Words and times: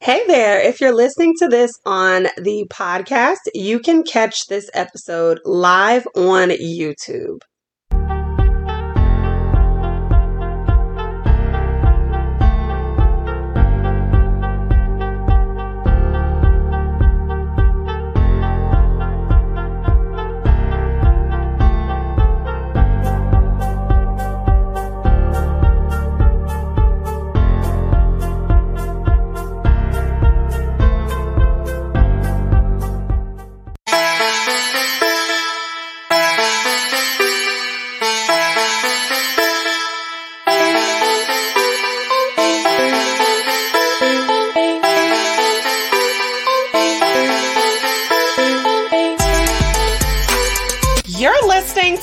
Hey 0.00 0.26
there. 0.26 0.60
If 0.60 0.80
you're 0.80 0.94
listening 0.94 1.34
to 1.38 1.48
this 1.48 1.72
on 1.86 2.28
the 2.36 2.66
podcast, 2.70 3.38
you 3.54 3.80
can 3.80 4.02
catch 4.02 4.46
this 4.46 4.68
episode 4.74 5.40
live 5.44 6.06
on 6.14 6.50
YouTube. 6.50 7.38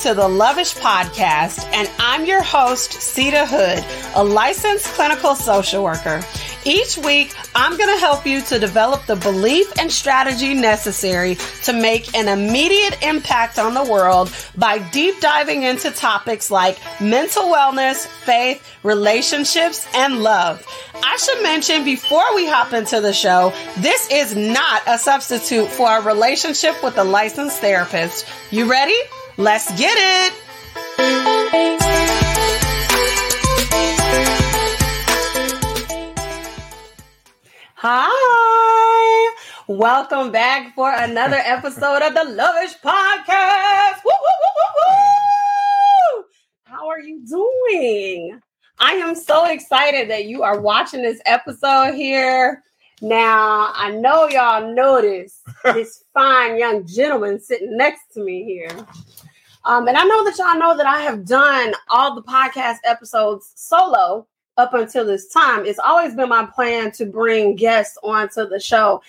To 0.02 0.14
the 0.14 0.22
Loveish 0.22 0.76
Podcast, 0.80 1.64
and 1.72 1.88
I'm 2.00 2.26
your 2.26 2.42
host, 2.42 2.90
Seida 2.90 3.46
Hood, 3.46 3.84
a 4.16 4.24
licensed 4.24 4.86
clinical 4.86 5.36
social 5.36 5.84
worker. 5.84 6.20
Each 6.64 6.98
week, 6.98 7.32
I'm 7.54 7.76
going 7.76 7.88
to 7.94 8.00
help 8.00 8.26
you 8.26 8.40
to 8.40 8.58
develop 8.58 9.06
the 9.06 9.14
belief 9.14 9.70
and 9.78 9.92
strategy 9.92 10.54
necessary 10.54 11.36
to 11.62 11.72
make 11.72 12.16
an 12.16 12.26
immediate 12.26 13.00
impact 13.04 13.60
on 13.60 13.74
the 13.74 13.84
world 13.84 14.34
by 14.56 14.78
deep 14.90 15.20
diving 15.20 15.62
into 15.62 15.92
topics 15.92 16.50
like 16.50 16.78
mental 17.00 17.44
wellness, 17.44 18.04
faith, 18.08 18.68
relationships, 18.82 19.86
and 19.94 20.20
love. 20.20 20.66
I 20.94 21.16
should 21.16 21.44
mention 21.44 21.84
before 21.84 22.34
we 22.34 22.48
hop 22.48 22.72
into 22.72 23.00
the 23.00 23.12
show, 23.12 23.52
this 23.78 24.10
is 24.10 24.34
not 24.34 24.82
a 24.88 24.98
substitute 24.98 25.68
for 25.68 25.96
a 25.96 26.02
relationship 26.02 26.82
with 26.82 26.98
a 26.98 27.04
licensed 27.04 27.60
therapist. 27.60 28.26
You 28.50 28.68
ready? 28.68 28.96
Let's 29.38 29.70
get 29.78 29.96
it! 29.96 30.34
Hi! 37.76 39.34
Welcome 39.68 40.32
back 40.32 40.74
for 40.74 40.92
another 40.92 41.36
episode 41.36 42.02
of 42.02 42.12
the 42.12 42.20
Loveish 42.20 42.78
Podcast. 42.84 44.04
Woo, 44.04 44.12
woo, 44.12 44.36
woo, 44.42 44.52
woo, 44.58 44.84
woo! 46.18 46.24
How 46.64 46.88
are 46.88 47.00
you 47.00 47.24
doing? 47.26 48.38
I 48.80 48.92
am 48.96 49.14
so 49.14 49.46
excited 49.46 50.10
that 50.10 50.26
you 50.26 50.42
are 50.42 50.60
watching 50.60 51.00
this 51.00 51.22
episode 51.24 51.94
here. 51.94 52.62
Now, 53.00 53.72
I 53.74 53.90
know 53.90 54.28
y'all 54.28 54.72
noticed 54.72 55.40
this 55.64 56.04
fine 56.14 56.56
young 56.56 56.86
gentleman 56.86 57.40
sitting 57.40 57.76
next 57.76 58.12
to 58.14 58.20
me 58.22 58.44
here. 58.44 58.86
Um, 59.64 59.86
and 59.88 59.96
I 59.96 60.04
know 60.04 60.24
that 60.24 60.38
y'all 60.38 60.58
know 60.58 60.76
that 60.76 60.86
I 60.86 61.00
have 61.02 61.24
done 61.24 61.74
all 61.88 62.14
the 62.14 62.22
podcast 62.22 62.78
episodes 62.84 63.52
solo 63.54 64.26
up 64.56 64.74
until 64.74 65.06
this 65.06 65.28
time. 65.28 65.64
It's 65.64 65.78
always 65.78 66.14
been 66.14 66.28
my 66.28 66.46
plan 66.46 66.90
to 66.92 67.06
bring 67.06 67.56
guests 67.56 67.96
onto 68.02 68.46
the 68.48 68.60
show. 68.60 69.02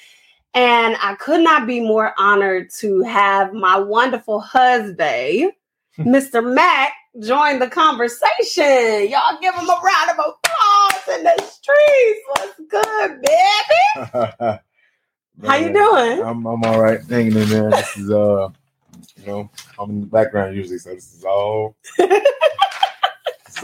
And 0.53 0.95
I 1.01 1.15
could 1.15 1.41
not 1.41 1.65
be 1.65 1.79
more 1.79 2.13
honored 2.17 2.69
to 2.79 3.01
have 3.01 3.53
my 3.53 3.77
wonderful 3.77 4.39
husband, 4.39 5.53
Mr. 5.97 6.53
Mack, 6.53 6.93
join 7.21 7.59
the 7.59 7.67
conversation. 7.67 9.09
Y'all 9.09 9.39
give 9.41 9.55
him 9.55 9.67
a 9.67 9.79
round 9.83 10.11
of 10.11 10.17
applause 10.19 11.17
in 11.17 11.23
the 11.23 11.43
streets. 11.43 12.21
What's 12.27 12.59
good, 12.69 13.21
baby? 13.21 14.59
How 15.47 15.55
you 15.55 15.73
doing? 15.73 16.21
I'm 16.21 16.45
I'm 16.45 16.63
all 16.63 16.79
right, 16.79 16.99
hanging 17.09 17.35
in 17.35 17.49
there. 17.49 17.71
This 17.71 17.97
is 17.97 18.11
uh, 18.11 18.49
you 19.17 19.25
know, 19.27 19.49
I'm 19.79 19.89
in 19.89 20.01
the 20.01 20.07
background 20.07 20.55
usually, 20.55 20.77
so 20.77 20.93
this 20.93 21.13
is 21.13 21.23
all 21.23 21.75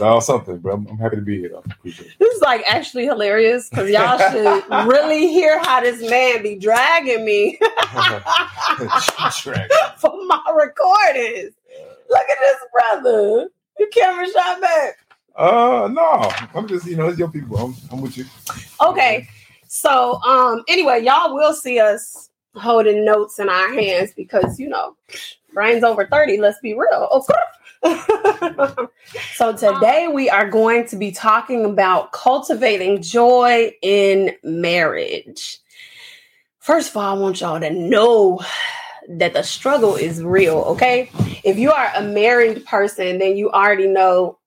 all 0.00 0.20
something. 0.20 0.58
But 0.58 0.72
I'm, 0.72 0.86
I'm 0.86 0.98
happy 0.98 1.16
to 1.16 1.22
be 1.22 1.40
here. 1.40 1.50
though. 1.50 1.62
appreciate 1.70 2.08
it. 2.08 2.14
This 2.18 2.34
is 2.34 2.40
like 2.40 2.62
actually 2.66 3.04
hilarious 3.04 3.68
because 3.68 3.90
y'all 3.90 4.18
should 4.30 4.64
really 4.88 5.28
hear 5.28 5.58
how 5.58 5.80
this 5.80 6.08
man 6.08 6.42
be 6.42 6.56
dragging 6.56 7.24
me 7.24 7.58
for 9.98 10.24
my 10.26 10.42
recordings. 10.54 11.54
Look 12.08 12.28
at 12.28 12.38
this 12.40 12.56
brother. 12.72 13.48
You 13.78 13.88
camera 13.92 14.26
shot 14.30 14.60
back. 14.60 14.98
Uh, 15.36 15.88
no, 15.92 16.30
I'm 16.54 16.66
just 16.66 16.86
you 16.86 16.96
know, 16.96 17.08
it's 17.08 17.18
your 17.18 17.30
people. 17.30 17.56
I'm 17.58 17.74
I'm 17.92 18.00
with 18.00 18.16
you. 18.16 18.24
Okay. 18.80 19.28
So 19.68 20.20
um 20.22 20.62
anyway, 20.68 21.02
y'all 21.04 21.34
will 21.34 21.54
see 21.54 21.78
us 21.78 22.29
holding 22.54 23.04
notes 23.04 23.38
in 23.38 23.48
our 23.48 23.72
hands 23.72 24.12
because 24.14 24.58
you 24.58 24.68
know, 24.68 24.96
brains 25.52 25.84
over 25.84 26.06
30, 26.06 26.38
let's 26.38 26.58
be 26.60 26.74
real. 26.74 27.24
so 29.34 29.56
today 29.56 30.08
we 30.12 30.28
are 30.28 30.48
going 30.50 30.86
to 30.86 30.96
be 30.96 31.10
talking 31.10 31.64
about 31.64 32.12
cultivating 32.12 33.00
joy 33.00 33.72
in 33.82 34.32
marriage. 34.42 35.58
First 36.58 36.90
of 36.90 36.96
all, 36.98 37.16
I 37.16 37.18
want 37.18 37.40
y'all 37.40 37.58
to 37.58 37.70
know 37.70 38.40
that 39.08 39.32
the 39.32 39.42
struggle 39.42 39.96
is 39.96 40.22
real, 40.22 40.58
okay? 40.58 41.10
If 41.42 41.58
you 41.58 41.72
are 41.72 41.90
a 41.96 42.02
married 42.02 42.64
person, 42.66 43.18
then 43.18 43.36
you 43.36 43.50
already 43.50 43.86
know 43.86 44.38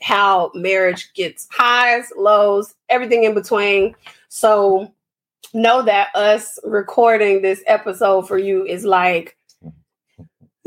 how 0.00 0.52
marriage 0.54 1.12
gets 1.14 1.48
highs, 1.50 2.12
lows, 2.16 2.74
everything 2.88 3.24
in 3.24 3.34
between. 3.34 3.94
So 4.28 4.92
know 5.54 5.82
that 5.82 6.14
us 6.14 6.58
recording 6.64 7.42
this 7.42 7.62
episode 7.66 8.28
for 8.28 8.38
you 8.38 8.64
is 8.64 8.84
like 8.84 9.36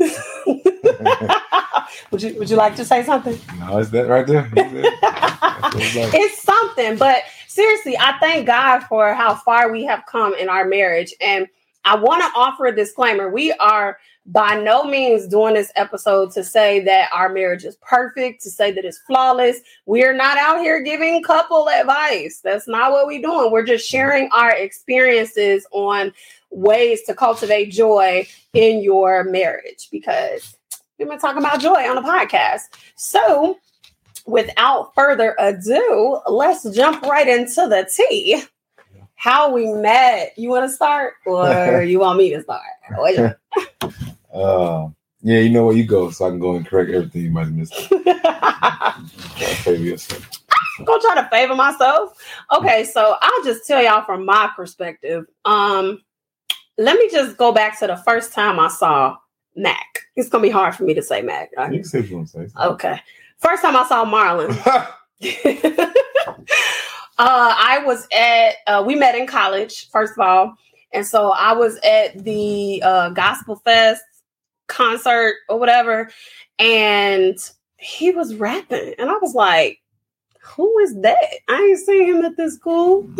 would 2.10 2.22
you 2.22 2.34
would 2.38 2.48
you 2.48 2.56
like 2.56 2.74
to 2.76 2.84
say 2.84 3.02
something? 3.04 3.38
no, 3.58 3.78
it's 3.78 3.90
that 3.90 4.08
right 4.08 4.26
there. 4.26 4.50
It. 4.56 4.94
It's 5.74 5.94
like. 5.94 6.14
it's 6.14 6.42
something, 6.42 6.96
but 6.96 7.22
seriously, 7.46 7.96
I 7.98 8.16
thank 8.18 8.46
God 8.46 8.80
for 8.80 9.12
how 9.14 9.34
far 9.34 9.70
we 9.70 9.84
have 9.84 10.04
come 10.06 10.34
in 10.34 10.48
our 10.48 10.64
marriage. 10.64 11.14
And 11.20 11.46
I 11.84 11.96
want 11.96 12.22
to 12.22 12.38
offer 12.38 12.66
a 12.66 12.74
disclaimer. 12.74 13.28
We 13.30 13.52
are 13.52 13.98
by 14.32 14.54
no 14.60 14.84
means 14.84 15.26
doing 15.26 15.54
this 15.54 15.72
episode 15.74 16.30
to 16.32 16.44
say 16.44 16.78
that 16.80 17.10
our 17.12 17.28
marriage 17.28 17.64
is 17.64 17.76
perfect, 17.76 18.42
to 18.42 18.50
say 18.50 18.70
that 18.70 18.84
it's 18.84 18.98
flawless. 18.98 19.58
We're 19.86 20.12
not 20.12 20.38
out 20.38 20.60
here 20.60 20.80
giving 20.82 21.22
couple 21.22 21.68
advice. 21.68 22.40
That's 22.42 22.68
not 22.68 22.92
what 22.92 23.06
we're 23.06 23.22
doing. 23.22 23.50
We're 23.50 23.66
just 23.66 23.88
sharing 23.88 24.28
our 24.32 24.50
experiences 24.50 25.66
on 25.72 26.12
ways 26.50 27.02
to 27.02 27.14
cultivate 27.14 27.72
joy 27.72 28.26
in 28.52 28.82
your 28.82 29.24
marriage 29.24 29.88
because 29.90 30.56
we've 30.98 31.08
been 31.08 31.18
talking 31.18 31.42
about 31.42 31.60
joy 31.60 31.88
on 31.88 31.96
the 31.96 32.02
podcast. 32.02 32.62
So, 32.94 33.58
without 34.26 34.94
further 34.94 35.34
ado, 35.40 36.20
let's 36.28 36.70
jump 36.70 37.02
right 37.02 37.26
into 37.26 37.66
the 37.68 37.90
tea. 37.92 38.42
How 39.16 39.52
we 39.52 39.72
met. 39.72 40.32
You 40.36 40.50
want 40.50 40.70
to 40.70 40.74
start 40.74 41.14
or 41.26 41.82
you 41.86 41.98
want 41.98 42.18
me 42.18 42.30
to 42.30 42.42
start? 42.42 42.62
You- 44.34 44.40
Uh, 44.40 44.88
yeah, 45.22 45.40
you 45.40 45.50
know 45.50 45.66
where 45.66 45.76
you 45.76 45.84
go, 45.84 46.10
so 46.10 46.26
I 46.26 46.30
can 46.30 46.38
go 46.38 46.56
and 46.56 46.66
correct 46.66 46.90
everything 46.90 47.22
you 47.22 47.30
might 47.30 47.44
have 47.44 47.52
missed. 47.52 47.72
Try 47.74 48.94
to 49.38 49.54
favor 49.56 49.82
yourself. 49.82 50.26
Go 50.84 50.98
try 50.98 51.14
to 51.16 51.28
favor 51.30 51.54
myself. 51.54 52.16
Okay, 52.56 52.84
so 52.84 53.16
I'll 53.20 53.44
just 53.44 53.66
tell 53.66 53.82
y'all 53.82 54.04
from 54.04 54.24
my 54.24 54.50
perspective. 54.56 55.26
Um, 55.44 56.00
let 56.78 56.96
me 56.98 57.10
just 57.10 57.36
go 57.36 57.52
back 57.52 57.78
to 57.80 57.86
the 57.86 57.96
first 57.98 58.32
time 58.32 58.58
I 58.58 58.68
saw 58.68 59.18
Mack. 59.56 60.06
It's 60.16 60.30
gonna 60.30 60.42
be 60.42 60.48
hard 60.50 60.74
for 60.74 60.84
me 60.84 60.94
to 60.94 61.02
say 61.02 61.20
Mack. 61.20 61.50
You 61.52 61.58
right? 61.58 61.72
can 61.72 61.84
say 61.84 62.00
you 62.00 62.24
say. 62.24 62.48
Okay. 62.58 62.98
First 63.38 63.62
time 63.62 63.76
I 63.76 63.86
saw 63.86 64.04
Marlon. 64.06 64.50
uh, 67.18 67.18
I 67.18 67.82
was 67.84 68.06
at, 68.16 68.54
uh, 68.66 68.82
we 68.86 68.94
met 68.94 69.14
in 69.14 69.26
college, 69.26 69.90
first 69.90 70.14
of 70.14 70.20
all. 70.20 70.54
And 70.92 71.06
so 71.06 71.32
I 71.32 71.52
was 71.52 71.76
at 71.84 72.24
the 72.24 72.82
uh, 72.82 73.10
Gospel 73.10 73.56
Fest 73.56 74.02
concert 74.70 75.34
or 75.48 75.58
whatever. 75.58 76.10
And 76.58 77.38
he 77.76 78.12
was 78.12 78.34
rapping. 78.34 78.94
And 78.98 79.10
I 79.10 79.18
was 79.20 79.34
like, 79.34 79.80
who 80.40 80.78
is 80.78 80.98
that? 81.02 81.18
I 81.48 81.56
ain't 81.56 81.78
seen 81.78 82.14
him 82.14 82.24
at 82.24 82.36
this 82.36 82.54
school. 82.54 83.08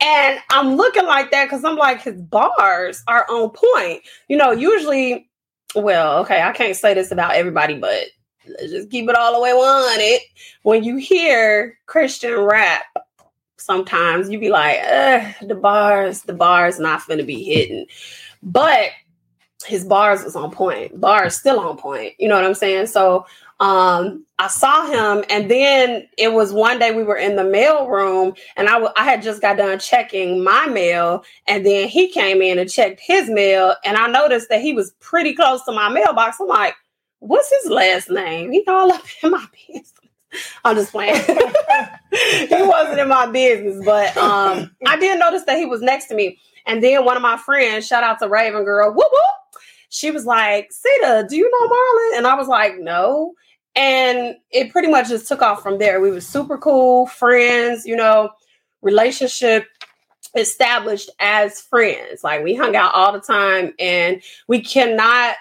and 0.00 0.40
I'm 0.50 0.76
looking 0.76 1.06
like 1.06 1.30
that 1.30 1.46
because 1.46 1.64
I'm 1.64 1.76
like, 1.76 2.02
his 2.02 2.20
bars 2.20 3.02
are 3.08 3.26
on 3.28 3.50
point. 3.50 4.02
You 4.28 4.36
know, 4.36 4.52
usually, 4.52 5.28
well, 5.74 6.18
okay, 6.18 6.42
I 6.42 6.52
can't 6.52 6.76
say 6.76 6.94
this 6.94 7.10
about 7.10 7.34
everybody, 7.34 7.78
but 7.78 8.06
let's 8.46 8.72
just 8.72 8.90
keep 8.90 9.08
it 9.08 9.16
all 9.16 9.34
the 9.34 9.40
way 9.40 9.50
on 9.50 10.00
it. 10.00 10.22
When 10.62 10.84
you 10.84 10.96
hear 10.96 11.78
Christian 11.86 12.38
rap, 12.40 12.84
sometimes 13.56 14.30
you 14.30 14.38
be 14.38 14.50
like, 14.50 14.80
the 15.42 15.58
bars, 15.60 16.22
the 16.22 16.32
bars 16.34 16.78
not 16.78 17.02
finna 17.02 17.26
be 17.26 17.42
hitting. 17.42 17.86
But 18.42 18.90
his 19.66 19.84
bars 19.84 20.24
was 20.24 20.36
on 20.36 20.50
point. 20.50 21.00
Bars 21.00 21.36
still 21.36 21.60
on 21.60 21.76
point. 21.76 22.14
You 22.18 22.28
know 22.28 22.36
what 22.36 22.44
I'm 22.44 22.54
saying? 22.54 22.86
So 22.86 23.26
um 23.60 24.24
I 24.38 24.48
saw 24.48 24.86
him 24.86 25.24
and 25.28 25.50
then 25.50 26.08
it 26.18 26.32
was 26.32 26.52
one 26.52 26.78
day 26.78 26.92
we 26.92 27.02
were 27.02 27.16
in 27.16 27.36
the 27.36 27.44
mail 27.44 27.88
room 27.88 28.34
and 28.56 28.68
I, 28.68 28.72
w- 28.72 28.92
I 28.96 29.04
had 29.04 29.22
just 29.22 29.42
got 29.42 29.58
done 29.58 29.78
checking 29.78 30.42
my 30.42 30.66
mail 30.66 31.24
and 31.46 31.64
then 31.66 31.88
he 31.88 32.08
came 32.08 32.40
in 32.40 32.58
and 32.58 32.70
checked 32.70 33.00
his 33.00 33.28
mail 33.28 33.74
and 33.84 33.98
I 33.98 34.08
noticed 34.08 34.48
that 34.48 34.62
he 34.62 34.72
was 34.72 34.92
pretty 35.00 35.34
close 35.34 35.62
to 35.66 35.72
my 35.72 35.90
mailbox. 35.90 36.38
I'm 36.40 36.48
like, 36.48 36.74
what's 37.18 37.50
his 37.62 37.70
last 37.70 38.10
name? 38.10 38.52
He 38.52 38.64
all 38.66 38.92
up 38.92 39.04
in 39.22 39.30
my 39.30 39.46
business. 39.68 39.92
I'm 40.64 40.76
just 40.76 40.92
playing. 40.92 41.16
he 41.26 42.62
wasn't 42.62 43.00
in 43.00 43.08
my 43.08 43.26
business, 43.30 43.84
but 43.84 44.16
um, 44.16 44.70
I 44.86 44.96
did 44.98 45.18
notice 45.18 45.44
that 45.44 45.58
he 45.58 45.66
was 45.66 45.82
next 45.82 46.06
to 46.06 46.14
me. 46.14 46.38
And 46.66 46.82
then 46.82 47.04
one 47.04 47.16
of 47.16 47.22
my 47.22 47.36
friends, 47.36 47.86
shout 47.86 48.04
out 48.04 48.18
to 48.20 48.28
Raven 48.28 48.64
Girl, 48.64 48.90
whoop 48.90 49.08
whoop, 49.10 49.22
she 49.90 50.10
was 50.10 50.24
like, 50.24 50.70
Seida, 50.70 51.28
do 51.28 51.36
you 51.36 51.50
know 51.50 51.68
Marlon? 51.68 52.18
And 52.18 52.26
I 52.26 52.34
was 52.34 52.48
like, 52.48 52.78
no. 52.78 53.34
And 53.76 54.36
it 54.50 54.70
pretty 54.72 54.88
much 54.88 55.08
just 55.08 55.28
took 55.28 55.42
off 55.42 55.62
from 55.62 55.78
there. 55.78 56.00
We 56.00 56.10
were 56.10 56.20
super 56.20 56.56
cool, 56.58 57.06
friends, 57.06 57.84
you 57.86 57.94
know, 57.96 58.30
relationship 58.82 59.66
established 60.36 61.10
as 61.18 61.60
friends. 61.60 62.22
Like 62.24 62.42
we 62.42 62.54
hung 62.54 62.76
out 62.76 62.94
all 62.94 63.12
the 63.12 63.20
time 63.20 63.74
and 63.78 64.22
we 64.48 64.60
cannot 64.60 65.34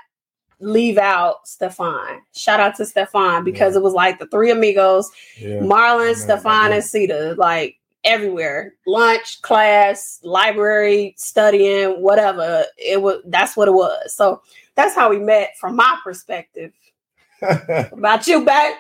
leave 0.60 0.98
out 0.98 1.48
Stefan. 1.48 2.22
Shout 2.36 2.60
out 2.60 2.76
to 2.76 2.86
Stefan 2.86 3.44
because 3.44 3.74
Yeah. 3.74 3.80
it 3.80 3.84
was 3.84 3.94
like 3.94 4.20
the 4.20 4.28
three 4.28 4.52
amigos, 4.52 5.10
Yeah. 5.38 5.60
Marlon, 5.60 6.10
Yeah, 6.18 6.24
Stefan, 6.24 6.72
and 6.74 6.84
Seida, 6.84 7.38
like 7.38 7.79
everywhere. 8.04 8.74
Lunch, 8.88 9.42
class, 9.42 10.20
library, 10.24 11.16
studying, 11.18 12.02
whatever. 12.02 12.66
It 12.78 13.02
was 13.02 13.22
that's 13.26 13.58
what 13.58 13.68
it 13.68 13.74
was. 13.74 14.16
So 14.16 14.42
that's 14.76 14.96
how 14.96 15.10
we 15.10 15.20
met 15.20 15.58
from 15.60 15.76
my 15.76 15.98
perspective. 16.04 16.72
About 17.42 18.28
you, 18.28 18.46
babe? 18.46 18.76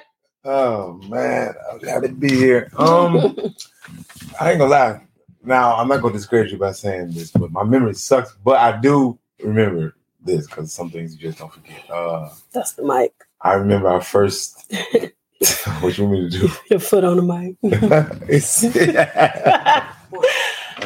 oh 0.45 0.93
man, 1.09 1.53
I'm 1.71 1.79
glad 1.79 2.03
to 2.03 2.09
be 2.09 2.29
here. 2.29 2.71
Um, 2.77 3.15
I 4.39 4.51
ain't 4.51 4.59
gonna 4.59 4.65
lie. 4.65 5.01
Now 5.43 5.75
I'm 5.75 5.87
not 5.87 6.01
gonna 6.01 6.13
discourage 6.13 6.51
you 6.51 6.57
by 6.57 6.71
saying 6.71 7.11
this, 7.11 7.31
but 7.31 7.51
my 7.51 7.63
memory 7.63 7.93
sucks. 7.93 8.35
But 8.43 8.59
I 8.59 8.79
do 8.79 9.17
remember 9.43 9.95
this 10.21 10.47
because 10.47 10.73
some 10.73 10.89
things 10.89 11.13
you 11.13 11.19
just 11.19 11.39
don't 11.39 11.53
forget. 11.53 11.89
Uh, 11.89 12.29
That's 12.51 12.73
the 12.73 12.83
mic. 12.83 13.13
I 13.41 13.53
remember 13.53 13.87
our 13.89 14.01
first. 14.01 14.73
what 15.79 15.97
you 15.97 16.05
want 16.05 16.23
me 16.23 16.29
to 16.29 16.39
do? 16.39 16.49
Your 16.69 16.79
foot 16.79 17.03
on 17.03 17.17
the 17.17 17.23
mic. 17.23 17.55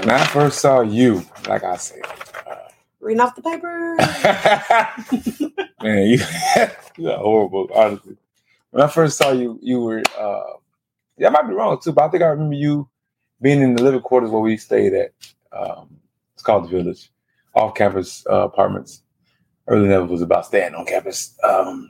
When 0.03 0.09
I 0.09 0.25
first 0.25 0.59
saw 0.59 0.81
you, 0.81 1.25
like 1.47 1.63
I 1.63 1.77
said, 1.77 2.01
Reading 2.99 3.21
off 3.21 3.35
the 3.35 3.41
paper. 3.41 3.95
man, 5.81 6.07
you 6.07 6.19
you're 6.97 7.17
horrible, 7.17 7.69
honestly. 7.73 8.17
When 8.71 8.83
I 8.83 8.87
first 8.87 9.17
saw 9.17 9.31
you, 9.31 9.59
you 9.61 9.81
were 9.81 10.03
uh 10.17 10.43
yeah, 11.17 11.27
I 11.27 11.31
might 11.31 11.47
be 11.47 11.53
wrong 11.53 11.79
too, 11.81 11.91
but 11.91 12.05
I 12.05 12.09
think 12.09 12.23
I 12.23 12.27
remember 12.27 12.55
you 12.55 12.89
being 13.41 13.61
in 13.61 13.75
the 13.75 13.83
living 13.83 14.01
quarters 14.01 14.29
where 14.29 14.41
we 14.41 14.57
stayed 14.57 14.93
at. 14.93 15.11
Um 15.51 15.97
it's 16.33 16.43
called 16.43 16.65
the 16.65 16.69
village, 16.69 17.11
off 17.55 17.75
campus 17.75 18.25
uh, 18.29 18.45
apartments. 18.45 19.01
Early 19.67 19.87
never 19.87 20.05
was 20.05 20.21
about 20.21 20.45
staying 20.45 20.75
on 20.75 20.85
campus. 20.85 21.37
Um 21.43 21.89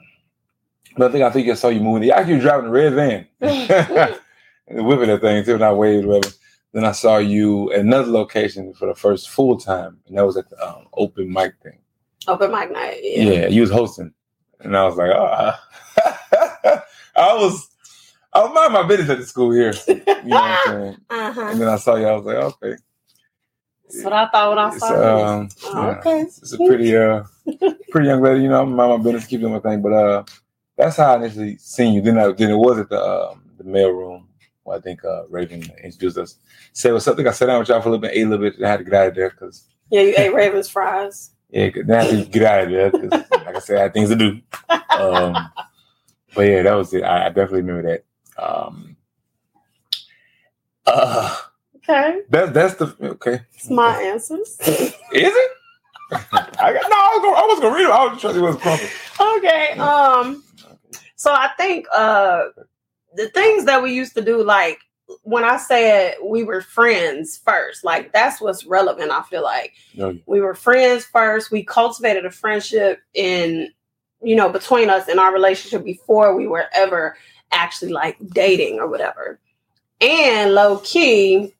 but 0.98 1.10
I 1.10 1.12
think 1.12 1.24
I 1.24 1.30
think 1.30 1.50
I 1.50 1.54
saw 1.56 1.70
you 1.70 1.82
moving. 1.82 2.04
You 2.04 2.12
actually 2.12 2.40
driving 2.40 2.68
a 2.68 2.72
red 2.72 2.94
van. 2.94 3.28
whipping 4.68 5.08
that 5.08 5.22
thing 5.22 5.44
too, 5.44 5.58
not 5.58 5.78
waved 5.78 6.06
whatever. 6.06 6.34
Then 6.74 6.86
I 6.86 6.92
saw 6.92 7.18
you 7.18 7.72
at 7.72 7.82
another 7.82 8.12
location 8.12 8.74
for 8.74 8.88
the 8.88 8.96
first 8.96 9.30
full 9.30 9.60
time, 9.60 10.00
and 10.08 10.18
that 10.18 10.26
was 10.26 10.38
at 10.38 10.50
the 10.50 10.68
um, 10.68 10.88
open 10.94 11.32
mic 11.32 11.54
thing. 11.62 11.78
Open 12.28 12.52
mic 12.52 12.72
night. 12.72 13.00
Yeah. 13.04 13.24
Yeah. 13.24 13.48
you 13.48 13.62
was 13.62 13.70
hosting, 13.70 14.14
and 14.62 14.76
I 14.76 14.86
was 14.86 14.96
like, 14.96 15.12
oh, 15.12 15.54
I 17.16 17.34
was, 17.36 17.70
I 18.34 18.42
was 18.42 18.52
minding 18.54 18.74
my 18.74 18.88
business 18.88 19.10
at 19.10 19.20
the 19.20 19.26
school 19.26 19.52
here. 19.52 19.74
You 19.88 19.96
know 19.96 20.38
what 20.40 20.44
I'm 20.44 20.66
saying? 20.66 20.98
Uh-huh. 21.10 21.42
And 21.42 21.62
then 21.62 21.70
I 21.70 21.76
saw 21.76 21.96
you, 21.96 22.08
I 22.08 22.14
was 22.14 22.26
like, 22.26 22.38
okay, 22.38 22.76
That's 23.90 24.04
what 24.04 24.14
I 24.14 24.28
thought 24.30 24.50
when 24.50 24.60
I 24.60 24.78
saw 24.78 24.90
you. 24.90 25.04
um, 25.04 25.50
Oh, 25.66 25.82
yeah, 25.82 25.98
okay. 26.00 26.22
it's, 26.22 26.54
a 26.54 26.58
pretty, 26.58 26.96
uh, 26.96 27.24
pretty 27.92 28.08
young 28.08 28.22
lady. 28.22 28.44
You 28.44 28.50
know, 28.50 28.62
I'm 28.64 28.74
mind 28.76 29.04
my 29.04 29.12
business, 29.12 29.28
keep 29.28 29.42
doing 29.42 29.54
my 29.54 29.60
thing. 29.60 29.82
But 29.84 29.94
uh, 29.94 30.24
that's 30.78 30.98
how 30.98 31.14
I 31.14 31.16
initially 31.18 31.58
seen 31.58 31.94
you. 31.94 32.02
Then, 32.02 32.18
I, 32.20 32.32
then 32.32 32.52
it 32.52 32.58
was 32.58 32.80
at 32.80 32.90
the 32.90 33.02
um, 33.02 33.44
the 33.58 33.64
mail 33.64 33.90
room. 33.92 34.28
Well, 34.66 34.78
I 34.78 34.82
think 34.82 35.04
uh, 35.06 35.28
Raven 35.30 35.64
introduced 35.84 36.18
us. 36.18 36.38
Said 36.74 36.94
what's 36.94 37.08
up. 37.08 37.14
I 37.14 37.18
think 37.18 37.28
I 37.28 37.32
sat 37.32 37.48
down 37.48 37.60
with 37.60 37.70
y'all 37.70 37.82
for 37.82 37.90
a 37.90 37.92
little 37.92 38.02
bit, 38.02 38.12
ate 38.16 38.24
a 38.26 38.30
little 38.30 38.46
bit, 38.46 38.58
and 38.58 38.66
I 38.66 38.70
had 38.72 38.78
to 38.78 38.84
get 38.86 38.94
out 38.94 39.08
of 39.10 39.16
there 39.16 39.30
because 39.32 39.66
Yeah, 39.92 40.02
you 40.02 40.14
ate 40.18 40.34
Raven's 40.34 40.70
fries. 40.70 41.32
Yeah, 41.50 41.70
then 41.86 41.92
I 41.92 42.04
had 42.04 42.10
to 42.26 42.26
get 42.32 42.44
out 42.44 42.64
of 42.66 42.70
there 42.72 42.92
because, 42.92 43.12
like 43.46 43.56
I 43.56 43.60
said, 43.60 43.78
I 43.78 43.82
had 43.84 43.94
things 43.94 44.10
to 44.10 44.16
do. 44.16 44.42
Um, 44.98 45.52
but 46.36 46.44
yeah, 46.48 46.64
that 46.64 46.74
was 46.74 46.94
it. 46.94 47.04
I, 47.04 47.26
I 47.26 47.30
definitely 47.30 47.62
remember 47.64 47.90
that. 48.38 48.44
Um, 48.44 48.98
uh, 50.86 51.38
Okay. 51.78 52.22
that, 52.30 52.54
that's 52.54 52.76
the 52.76 52.96
okay. 53.02 53.42
It's 53.54 53.70
my 53.70 53.98
answers. 54.02 54.58
Is 54.62 54.94
it? 55.14 55.52
I 56.12 56.74
got 56.74 56.84
no. 56.90 56.98
I 56.98 57.12
was 57.14 57.22
gonna, 57.22 57.38
I 57.38 57.46
was 57.48 57.60
gonna 57.60 57.76
read 57.76 57.86
it. 57.86 57.92
I 57.92 58.04
was 58.06 58.12
just 58.12 58.22
trying 58.22 58.34
to 58.34 58.40
see 58.40 58.44
what's 58.44 58.62
proper. 58.62 59.38
okay. 59.38 59.72
Um 59.80 60.44
so 61.24 61.32
I 61.32 61.52
think 61.56 61.86
uh 61.96 62.48
the 63.16 63.30
things 63.30 63.64
that 63.64 63.82
we 63.82 63.94
used 63.94 64.14
to 64.16 64.22
do, 64.22 64.44
like 64.44 64.80
when 65.22 65.46
I 65.46 65.56
said 65.56 66.16
we 66.22 66.44
were 66.44 66.60
friends 66.60 67.38
first, 67.38 67.86
like 67.86 68.12
that's 68.12 68.42
what's 68.42 68.66
relevant, 68.66 69.10
I 69.10 69.22
feel 69.24 69.42
like. 69.44 69.72
No, 69.96 70.20
we 70.26 70.42
were 70.42 70.54
friends 70.54 71.06
first. 71.06 71.50
We 71.50 71.64
cultivated 71.64 72.26
a 72.26 72.32
friendship 72.32 73.00
in, 73.14 73.72
you 74.22 74.36
know, 74.36 74.50
between 74.50 74.90
us 74.90 75.08
in 75.08 75.18
our 75.18 75.32
relationship 75.32 75.86
before 75.86 76.36
we 76.36 76.46
were 76.46 76.66
ever 76.74 77.16
actually 77.54 77.94
like 77.94 78.18
dating 78.34 78.80
or 78.82 78.90
whatever. 78.90 79.40
And 80.02 80.54
low 80.54 80.80
key, 80.80 81.54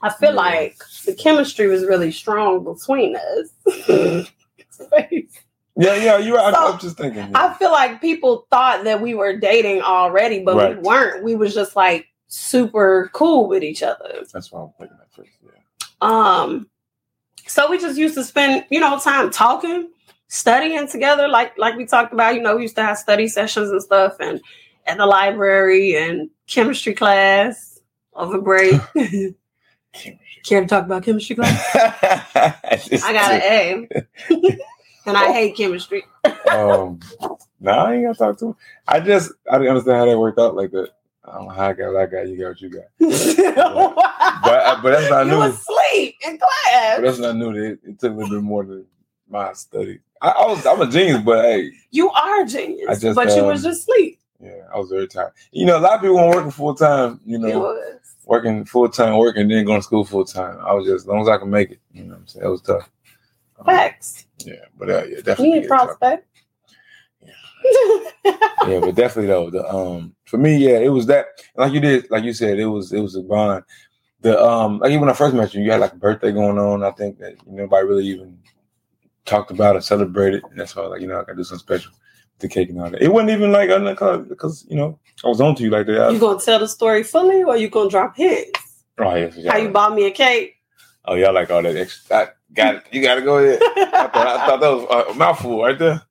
I 0.00 0.10
feel 0.10 0.30
Yeah. 0.30 0.36
like 0.36 0.78
the 1.06 1.14
chemistry 1.14 1.68
was 1.68 1.84
really 1.84 2.10
strong 2.10 2.64
between 2.64 3.14
us. 3.14 4.26
yeah, 5.76 5.94
yeah, 5.96 6.18
you're 6.18 6.36
right. 6.36 6.54
So, 6.54 6.72
I'm 6.72 6.78
just 6.78 6.96
thinking. 6.96 7.30
I 7.34 7.54
feel 7.54 7.70
like 7.72 8.00
people 8.00 8.46
thought 8.50 8.84
that 8.84 9.00
we 9.00 9.14
were 9.14 9.36
dating 9.36 9.82
already, 9.82 10.42
but 10.42 10.56
Right. 10.56 10.76
we 10.76 10.82
weren't. 10.82 11.24
We 11.24 11.34
was 11.34 11.54
just 11.54 11.76
like 11.76 12.06
super 12.28 13.10
cool 13.12 13.48
with 13.48 13.62
each 13.62 13.82
other. 13.82 14.24
That's 14.32 14.50
why 14.52 14.62
I'm 14.62 14.70
thinking 14.78 14.98
at 15.00 15.12
first. 15.14 15.30
Yeah. 15.42 15.50
Um, 16.00 16.68
so 17.46 17.70
we 17.70 17.78
just 17.78 17.98
used 17.98 18.14
to 18.14 18.24
spend, 18.24 18.64
you 18.70 18.80
know, 18.80 18.98
time 18.98 19.30
talking, 19.30 19.90
studying 20.28 20.88
together, 20.88 21.28
like 21.28 21.56
like 21.58 21.76
we 21.76 21.86
talked 21.86 22.12
about. 22.12 22.34
You 22.34 22.42
know, 22.42 22.56
we 22.56 22.62
used 22.62 22.76
to 22.76 22.82
have 22.82 22.98
study 22.98 23.28
sessions 23.28 23.70
and 23.70 23.82
stuff, 23.82 24.16
and 24.20 24.40
at 24.86 24.96
the 24.98 25.06
library 25.06 25.96
and 25.96 26.28
chemistry 26.46 26.94
class 26.94 27.80
over 28.14 28.40
break. 28.40 28.80
Care 30.44 30.62
to 30.62 30.66
talk 30.66 30.84
about 30.86 31.04
chemistry 31.04 31.36
class? 31.36 31.64
I 32.34 33.12
got 33.12 33.32
an 33.32 33.42
A, 33.42 33.88
and 35.06 35.16
I 35.16 35.32
hate 35.32 35.56
chemistry. 35.56 36.04
um, 36.50 37.00
no, 37.60 37.70
I 37.72 37.94
ain't 37.94 38.06
gotta 38.06 38.18
talk 38.18 38.38
to 38.38 38.48
him. 38.48 38.56
I 38.86 39.00
just 39.00 39.32
I 39.50 39.58
didn't 39.58 39.70
understand 39.70 39.98
how 39.98 40.06
that 40.06 40.18
worked 40.18 40.38
out 40.38 40.54
like 40.56 40.70
that. 40.72 40.90
I 41.24 41.34
don't 41.34 41.44
know 41.46 41.50
how 41.52 41.68
I 41.68 41.72
got 41.72 41.92
what 41.92 42.02
I 42.02 42.06
got. 42.06 42.28
You 42.28 42.36
got 42.36 42.48
what 42.48 42.60
you 42.60 42.70
got. 42.70 42.84
But 44.42 44.82
but 44.82 44.90
that's 44.90 45.10
not 45.10 45.26
you 45.26 45.32
new. 45.32 45.38
was 45.38 45.54
asleep 45.54 46.16
in 46.26 46.38
class. 46.38 46.96
But 46.96 47.02
that's 47.02 47.18
not 47.18 47.36
new. 47.36 47.50
It, 47.50 47.78
it 47.84 47.98
took 48.00 48.12
a 48.12 48.14
little 48.14 48.30
bit 48.30 48.42
more 48.42 48.64
than 48.64 48.84
my 49.28 49.52
study. 49.52 50.00
I, 50.20 50.30
I 50.30 50.46
was 50.46 50.64
I'm 50.66 50.80
a 50.80 50.90
genius, 50.90 51.20
but 51.22 51.44
hey, 51.44 51.70
You 51.90 52.10
are 52.10 52.42
a 52.42 52.46
genius, 52.46 52.88
I 52.88 52.94
just, 52.94 53.14
but 53.16 53.34
you 53.36 53.44
was 53.44 53.64
um, 53.64 53.70
just 53.70 53.82
asleep. 53.82 54.18
yeah, 54.40 54.66
I 54.72 54.78
was 54.78 54.90
very 54.90 55.06
tired. 55.08 55.32
You 55.52 55.66
know, 55.66 55.78
a 55.78 55.80
lot 55.80 55.94
of 55.94 56.00
people 56.00 56.16
weren't 56.16 56.34
working 56.34 56.50
full 56.50 56.74
time. 56.74 57.20
You 57.24 57.38
know, 57.38 57.78
working 58.24 58.64
full 58.64 58.88
time, 58.88 59.16
working, 59.16 59.48
then 59.48 59.64
going 59.64 59.80
to 59.80 59.84
school 59.84 60.04
full 60.04 60.24
time. 60.24 60.58
I 60.64 60.72
was 60.72 60.86
just 60.86 61.02
as 61.04 61.06
long 61.06 61.22
as 61.22 61.28
I 61.28 61.38
can 61.38 61.50
make 61.50 61.70
it. 61.72 61.80
You 61.92 62.04
know, 62.04 62.14
what 62.14 62.20
I'm 62.20 62.26
saying 62.26 62.46
it 62.46 62.48
was 62.48 62.62
tough. 62.62 62.90
Um, 63.58 63.66
Facts. 63.66 64.26
Yeah, 64.46 64.64
but 64.76 64.90
uh, 64.90 65.04
yeah, 65.04 65.20
definitely. 65.22 65.66
prospect. 65.66 66.26
yeah, 67.22 68.36
yeah, 68.66 68.80
but 68.80 68.94
definitely 68.94 69.26
though, 69.26 69.50
the 69.50 69.66
um 69.68 70.14
for 70.24 70.38
me, 70.38 70.56
yeah, 70.56 70.78
it 70.78 70.88
was 70.88 71.06
that 71.06 71.26
like 71.56 71.72
you 71.72 71.80
did, 71.80 72.10
like 72.10 72.24
you 72.24 72.32
said, 72.32 72.58
it 72.58 72.66
was 72.66 72.92
it 72.92 73.00
was 73.00 73.16
a 73.16 73.22
bond. 73.22 73.64
The 74.20 74.42
um 74.42 74.78
like 74.78 74.90
even 74.90 75.00
when 75.00 75.10
I 75.10 75.14
first 75.14 75.34
met 75.34 75.54
you, 75.54 75.62
you 75.62 75.70
had 75.70 75.80
like 75.80 75.92
a 75.92 75.96
birthday 75.96 76.32
going 76.32 76.58
on. 76.58 76.82
I 76.82 76.90
think 76.92 77.18
that 77.18 77.34
nobody 77.46 77.86
really 77.86 78.06
even 78.06 78.38
talked 79.24 79.50
about 79.50 79.76
it, 79.76 79.84
celebrated, 79.84 80.42
and 80.50 80.58
that's 80.58 80.74
why 80.74 80.86
like 80.86 81.00
you 81.00 81.06
know 81.06 81.16
I 81.20 81.24
gotta 81.24 81.36
do 81.36 81.44
something 81.44 81.60
special 81.60 81.92
the 82.42 82.48
cake 82.48 82.68
and 82.68 82.80
all 82.80 82.90
that. 82.90 83.00
It 83.00 83.08
wasn't 83.08 83.30
even 83.30 83.50
like 83.50 83.68
because 84.28 84.66
you 84.68 84.76
know 84.76 84.98
I 85.24 85.28
was 85.28 85.40
on 85.40 85.54
to 85.54 85.62
you 85.62 85.70
like 85.70 85.86
that. 85.86 86.00
I, 86.00 86.10
you 86.10 86.18
gonna 86.18 86.38
tell 86.38 86.58
the 86.58 86.68
story 86.68 87.02
fully, 87.02 87.42
or 87.42 87.56
you 87.56 87.70
gonna 87.70 87.88
drop 87.88 88.16
hints? 88.16 88.84
oh 88.98 89.14
yeah. 89.14 89.50
How 89.50 89.56
you 89.56 89.70
bought 89.70 89.94
me 89.94 90.06
a 90.06 90.10
cake? 90.10 90.56
Oh 91.04 91.14
y'all 91.14 91.34
like 91.34 91.50
all 91.50 91.62
that 91.62 91.76
extra. 91.76 92.16
I, 92.16 92.28
got 92.54 92.74
it. 92.76 92.84
You 92.92 93.02
gotta 93.02 93.22
go 93.22 93.38
ahead. 93.38 93.58
I 93.62 94.08
thought, 94.12 94.26
I 94.26 94.46
thought 94.46 94.60
that 94.60 94.70
was 94.70 95.06
a 95.10 95.14
mouthful 95.14 95.62
right 95.62 95.78
there. 95.78 96.02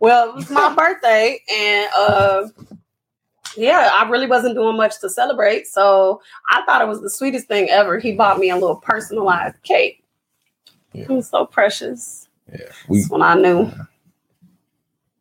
well, 0.00 0.30
it 0.30 0.34
was 0.36 0.50
my 0.50 0.74
birthday, 0.74 1.40
and 1.52 1.90
uh, 1.96 2.48
yeah, 3.56 3.90
I 3.92 4.08
really 4.08 4.26
wasn't 4.26 4.54
doing 4.54 4.76
much 4.76 5.00
to 5.00 5.08
celebrate. 5.08 5.66
So 5.66 6.20
I 6.50 6.62
thought 6.64 6.82
it 6.82 6.88
was 6.88 7.00
the 7.00 7.10
sweetest 7.10 7.48
thing 7.48 7.68
ever. 7.70 7.98
He 7.98 8.12
bought 8.12 8.38
me 8.38 8.50
a 8.50 8.56
little 8.56 8.76
personalized 8.76 9.62
cake. 9.62 10.04
Yeah. 10.92 11.04
It 11.04 11.10
was 11.10 11.28
so 11.28 11.46
precious. 11.46 12.28
Yeah, 12.50 12.66
we. 12.88 13.00
That's 13.00 13.10
when 13.10 13.22
I 13.22 13.34
knew. 13.34 13.70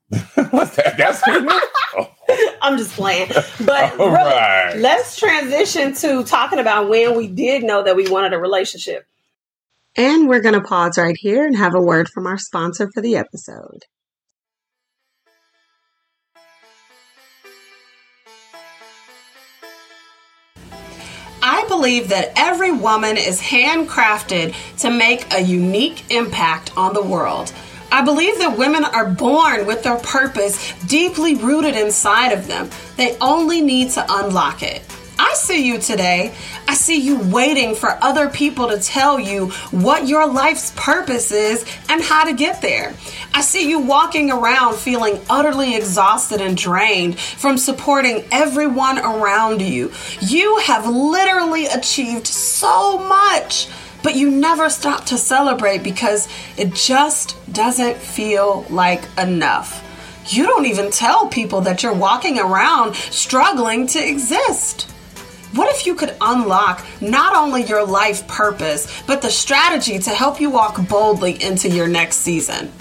What's 0.51 0.75
that? 0.77 0.95
That's 0.97 1.21
oh, 1.27 2.09
I'm 2.61 2.77
just 2.77 2.93
playing. 2.93 3.29
But 3.65 3.97
really, 3.99 4.11
right. 4.13 4.73
let's 4.77 5.17
transition 5.17 5.93
to 5.95 6.23
talking 6.23 6.59
about 6.59 6.89
when 6.89 7.17
we 7.17 7.27
did 7.27 7.63
know 7.63 7.83
that 7.83 7.95
we 7.95 8.09
wanted 8.09 8.33
a 8.33 8.37
relationship. 8.37 9.05
And 9.97 10.29
we're 10.29 10.41
going 10.41 10.53
to 10.53 10.61
pause 10.61 10.99
right 10.99 11.17
here 11.17 11.43
and 11.43 11.57
have 11.57 11.73
a 11.73 11.81
word 11.81 12.07
from 12.07 12.27
our 12.27 12.37
sponsor 12.37 12.87
for 12.93 13.01
the 13.01 13.15
episode. 13.15 13.85
I 21.41 21.65
believe 21.67 22.09
that 22.09 22.33
every 22.35 22.71
woman 22.71 23.17
is 23.17 23.41
handcrafted 23.41 24.53
to 24.79 24.91
make 24.91 25.33
a 25.33 25.41
unique 25.41 26.03
impact 26.11 26.77
on 26.77 26.93
the 26.93 27.03
world. 27.03 27.51
I 27.91 28.03
believe 28.03 28.37
that 28.37 28.57
women 28.57 28.83
are 28.83 29.09
born 29.09 29.65
with 29.65 29.81
their 29.81 29.97
purpose 29.97 30.73
deeply 30.83 31.35
rooted 31.35 31.75
inside 31.75 32.33
of 32.33 32.45
them. 32.47 32.69
They 32.97 33.17
only 33.19 33.61
need 33.61 33.91
to 33.91 34.05
unlock 34.07 34.61
it. 34.61 34.86
I 35.19 35.33
see 35.35 35.65
you 35.65 35.79
today. 35.79 36.33
I 36.67 36.75
see 36.75 36.99
you 36.99 37.19
waiting 37.19 37.73
for 37.73 37.97
other 38.01 38.29
people 38.29 38.69
to 38.69 38.79
tell 38.79 39.19
you 39.19 39.49
what 39.71 40.07
your 40.07 40.31
life's 40.31 40.71
purpose 40.75 41.31
is 41.31 41.65
and 41.89 42.01
how 42.01 42.25
to 42.25 42.33
get 42.33 42.61
there. 42.61 42.93
I 43.33 43.41
see 43.41 43.67
you 43.67 43.79
walking 43.79 44.29
around 44.31 44.75
feeling 44.75 45.19
utterly 45.29 45.75
exhausted 45.75 46.39
and 46.39 46.55
drained 46.55 47.19
from 47.19 47.57
supporting 47.57 48.25
everyone 48.31 48.99
around 48.99 49.61
you. 49.61 49.91
You 50.21 50.57
have 50.57 50.87
literally 50.87 51.65
achieved 51.65 52.27
so 52.27 52.99
much, 52.99 53.69
but 54.03 54.15
you 54.15 54.29
never 54.29 54.69
stop 54.69 55.05
to 55.05 55.17
celebrate 55.17 55.83
because 55.83 56.27
it 56.57 56.73
just 56.75 57.35
doesn't 57.51 57.97
feel 57.97 58.65
like 58.69 59.03
enough. 59.17 59.83
You 60.27 60.43
don't 60.43 60.65
even 60.65 60.91
tell 60.91 61.27
people 61.27 61.61
that 61.61 61.83
you're 61.83 61.93
walking 61.93 62.37
around 62.37 62.95
struggling 62.95 63.87
to 63.87 63.99
exist. 63.99 64.91
What 65.57 65.75
if 65.75 65.87
you 65.87 65.95
could 65.95 66.15
unlock 66.21 66.85
not 67.01 67.35
only 67.35 67.63
your 67.63 67.83
life 67.83 68.27
purpose, 68.27 69.01
but 69.07 69.23
the 69.23 69.31
strategy 69.31 69.97
to 69.97 70.11
help 70.11 70.39
you 70.39 70.51
walk 70.51 70.87
boldly 70.87 71.41
into 71.43 71.67
your 71.67 71.87
next 71.87 72.17
season? 72.17 72.71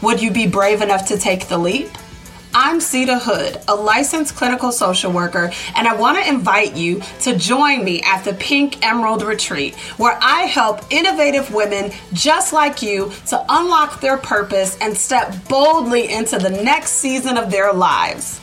Would 0.00 0.22
you 0.22 0.30
be 0.30 0.46
brave 0.46 0.80
enough 0.80 1.08
to 1.08 1.18
take 1.18 1.48
the 1.48 1.58
leap? 1.58 1.88
I'm 2.54 2.78
Seida 2.78 3.20
Hood, 3.20 3.60
a 3.66 3.74
licensed 3.74 4.36
clinical 4.36 4.70
social 4.70 5.10
worker, 5.10 5.50
and 5.74 5.88
I 5.88 5.96
want 5.96 6.22
to 6.22 6.28
invite 6.28 6.76
you 6.76 7.02
to 7.22 7.36
join 7.36 7.82
me 7.82 8.00
at 8.02 8.22
the 8.22 8.34
Pink 8.34 8.86
Emerald 8.86 9.24
Retreat, 9.24 9.74
where 9.98 10.16
I 10.22 10.42
help 10.42 10.82
innovative 10.90 11.52
women 11.52 11.90
just 12.12 12.52
like 12.52 12.80
you 12.80 13.10
to 13.26 13.44
unlock 13.48 14.00
their 14.00 14.18
purpose 14.18 14.78
and 14.80 14.96
step 14.96 15.34
boldly 15.48 16.12
into 16.12 16.38
the 16.38 16.50
next 16.50 16.92
season 16.92 17.36
of 17.36 17.50
their 17.50 17.72
lives. 17.72 18.40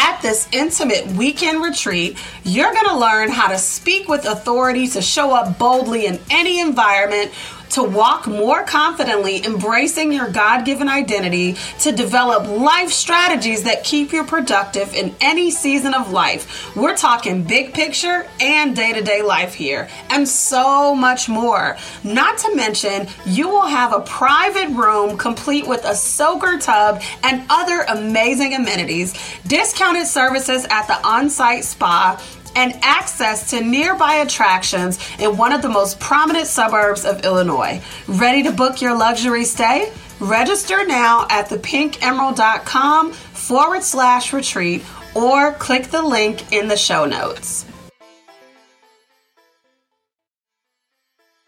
At 0.00 0.22
this 0.22 0.48
intimate 0.52 1.08
weekend 1.08 1.60
retreat, 1.60 2.16
you're 2.44 2.72
going 2.72 2.86
to 2.86 2.96
learn 2.96 3.30
how 3.30 3.48
to 3.48 3.58
speak 3.58 4.06
with 4.06 4.26
authority 4.26 4.86
to 4.86 5.02
show 5.02 5.34
up 5.34 5.58
boldly 5.58 6.06
in 6.06 6.20
any 6.30 6.60
environment 6.60 7.32
to 7.70 7.82
walk 7.82 8.26
more 8.26 8.64
confidently, 8.64 9.44
embracing 9.44 10.12
your 10.12 10.28
God 10.28 10.64
given 10.64 10.88
identity, 10.88 11.56
to 11.80 11.92
develop 11.92 12.46
life 12.46 12.90
strategies 12.90 13.64
that 13.64 13.84
keep 13.84 14.12
you 14.12 14.24
productive 14.24 14.94
in 14.94 15.14
any 15.20 15.50
season 15.50 15.94
of 15.94 16.12
life. 16.12 16.74
We're 16.76 16.96
talking 16.96 17.42
big 17.42 17.74
picture 17.74 18.26
and 18.40 18.74
day 18.74 18.92
to 18.92 19.02
day 19.02 19.22
life 19.22 19.54
here, 19.54 19.88
and 20.10 20.28
so 20.28 20.94
much 20.94 21.28
more. 21.28 21.76
Not 22.04 22.38
to 22.38 22.54
mention, 22.54 23.08
you 23.26 23.48
will 23.48 23.66
have 23.66 23.92
a 23.92 24.00
private 24.00 24.68
room 24.68 25.16
complete 25.16 25.66
with 25.66 25.84
a 25.84 25.94
soaker 25.94 26.58
tub 26.58 27.02
and 27.22 27.44
other 27.50 27.84
amazing 27.88 28.54
amenities, 28.54 29.14
discounted 29.46 30.06
services 30.06 30.66
at 30.70 30.86
the 30.86 31.06
on 31.06 31.30
site 31.30 31.64
spa 31.64 32.20
and 32.58 32.76
access 32.82 33.50
to 33.50 33.60
nearby 33.62 34.14
attractions 34.14 34.98
in 35.20 35.36
one 35.36 35.52
of 35.52 35.62
the 35.62 35.68
most 35.68 36.00
prominent 36.00 36.48
suburbs 36.48 37.04
of 37.04 37.24
Illinois. 37.24 37.80
Ready 38.08 38.42
to 38.42 38.50
book 38.50 38.82
your 38.82 38.98
luxury 38.98 39.44
stay? 39.44 39.92
Register 40.18 40.84
now 40.84 41.24
at 41.30 41.48
thepinkemerald.com 41.48 43.12
forward 43.12 43.84
slash 43.84 44.32
retreat 44.32 44.84
or 45.14 45.52
click 45.52 45.84
the 45.84 46.02
link 46.02 46.52
in 46.52 46.66
the 46.66 46.76
show 46.76 47.04
notes. 47.04 47.64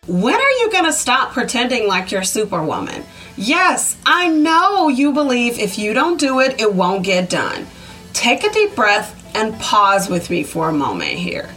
When 0.06 0.34
are 0.34 0.50
you 0.60 0.70
going 0.70 0.84
to 0.84 0.92
stop 0.92 1.32
pretending 1.32 1.88
like 1.88 2.12
you're 2.12 2.22
Superwoman? 2.22 3.04
Yes, 3.36 3.96
I 4.06 4.28
know 4.28 4.88
you 4.88 5.12
believe 5.12 5.58
if 5.58 5.76
you 5.76 5.92
don't 5.92 6.20
do 6.20 6.38
it, 6.38 6.60
it 6.60 6.72
won't 6.72 7.04
get 7.04 7.28
done. 7.28 7.66
Take 8.12 8.44
a 8.44 8.52
deep 8.52 8.74
breath 8.74 9.19
and 9.34 9.58
pause 9.60 10.08
with 10.08 10.30
me 10.30 10.42
for 10.42 10.68
a 10.68 10.72
moment 10.72 11.12
here. 11.12 11.48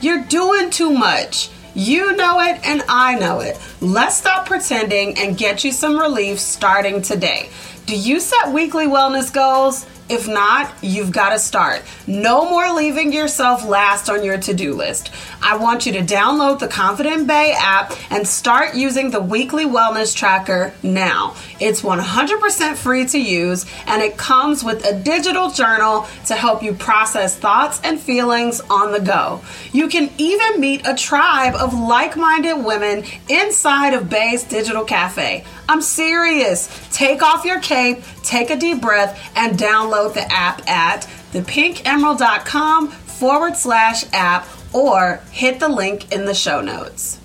You're 0.00 0.24
doing 0.24 0.70
too 0.70 0.90
much. 0.90 1.50
You 1.74 2.14
know 2.16 2.40
it 2.40 2.60
and 2.64 2.82
I 2.88 3.14
know 3.18 3.40
it. 3.40 3.58
Let's 3.80 4.16
stop 4.16 4.46
pretending 4.46 5.16
and 5.18 5.38
get 5.38 5.64
you 5.64 5.72
some 5.72 5.98
relief 5.98 6.38
starting 6.38 7.00
today. 7.00 7.48
Do 7.86 7.96
you 7.96 8.20
set 8.20 8.52
weekly 8.52 8.86
wellness 8.86 9.32
goals? 9.32 9.86
If 10.08 10.28
not, 10.28 10.72
you've 10.82 11.12
got 11.12 11.30
to 11.30 11.38
start. 11.38 11.82
No 12.06 12.48
more 12.48 12.72
leaving 12.72 13.12
yourself 13.12 13.64
last 13.64 14.10
on 14.10 14.22
your 14.24 14.36
to 14.38 14.52
do 14.52 14.74
list. 14.74 15.10
I 15.42 15.56
want 15.56 15.86
you 15.86 15.92
to 15.92 16.00
download 16.00 16.60
the 16.60 16.68
Confident 16.68 17.26
Bae 17.26 17.54
app 17.58 17.92
and 18.10 18.26
start 18.26 18.74
using 18.74 19.10
the 19.10 19.20
weekly 19.20 19.64
wellness 19.64 20.14
tracker 20.14 20.72
now. 20.82 21.34
It's 21.60 21.82
100% 21.82 22.76
free 22.76 23.06
to 23.06 23.20
use 23.20 23.66
and 23.86 24.02
it 24.02 24.16
comes 24.16 24.62
with 24.62 24.86
a 24.86 24.98
digital 24.98 25.50
journal 25.50 26.06
to 26.26 26.34
help 26.34 26.62
you 26.62 26.72
process 26.74 27.36
thoughts 27.36 27.80
and 27.82 28.00
feelings 28.00 28.60
on 28.70 28.92
the 28.92 29.00
go. 29.00 29.42
You 29.72 29.88
can 29.88 30.10
even 30.18 30.60
meet 30.60 30.86
a 30.86 30.94
tribe 30.94 31.54
of 31.54 31.74
like 31.74 32.16
minded 32.16 32.64
women 32.64 33.04
inside 33.28 33.94
of 33.94 34.08
Bae's 34.08 34.44
Digital 34.44 34.84
Cafe. 34.84 35.44
I'm 35.68 35.82
serious. 35.82 36.68
Take 36.92 37.22
off 37.22 37.44
your 37.44 37.60
cape, 37.60 38.02
take 38.22 38.50
a 38.50 38.56
deep 38.56 38.80
breath, 38.80 39.18
and 39.34 39.58
download 39.58 40.14
the 40.14 40.30
app 40.32 40.68
at 40.68 41.08
thepinkemerald.com 41.32 42.92
forward 43.22 43.56
slash 43.56 44.04
app 44.12 44.48
or 44.72 45.20
hit 45.30 45.60
the 45.60 45.68
link 45.68 46.10
in 46.10 46.24
the 46.24 46.34
show 46.34 46.60
notes. 46.60 47.20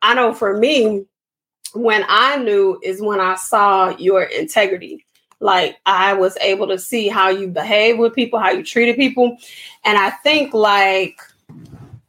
I 0.00 0.14
know 0.14 0.32
for 0.32 0.56
me, 0.56 1.04
when 1.74 2.06
I 2.08 2.38
knew 2.38 2.80
is 2.82 3.02
when 3.02 3.20
I 3.20 3.34
saw 3.34 3.94
your 3.98 4.22
integrity. 4.22 5.04
Like 5.40 5.76
I 5.84 6.14
was 6.14 6.38
able 6.38 6.68
to 6.68 6.78
see 6.78 7.08
how 7.08 7.28
you 7.28 7.48
behave 7.48 7.98
with 7.98 8.14
people, 8.14 8.38
how 8.38 8.50
you 8.50 8.62
treated 8.62 8.96
people. 8.96 9.36
And 9.84 9.98
I 9.98 10.08
think 10.08 10.54
like 10.54 11.20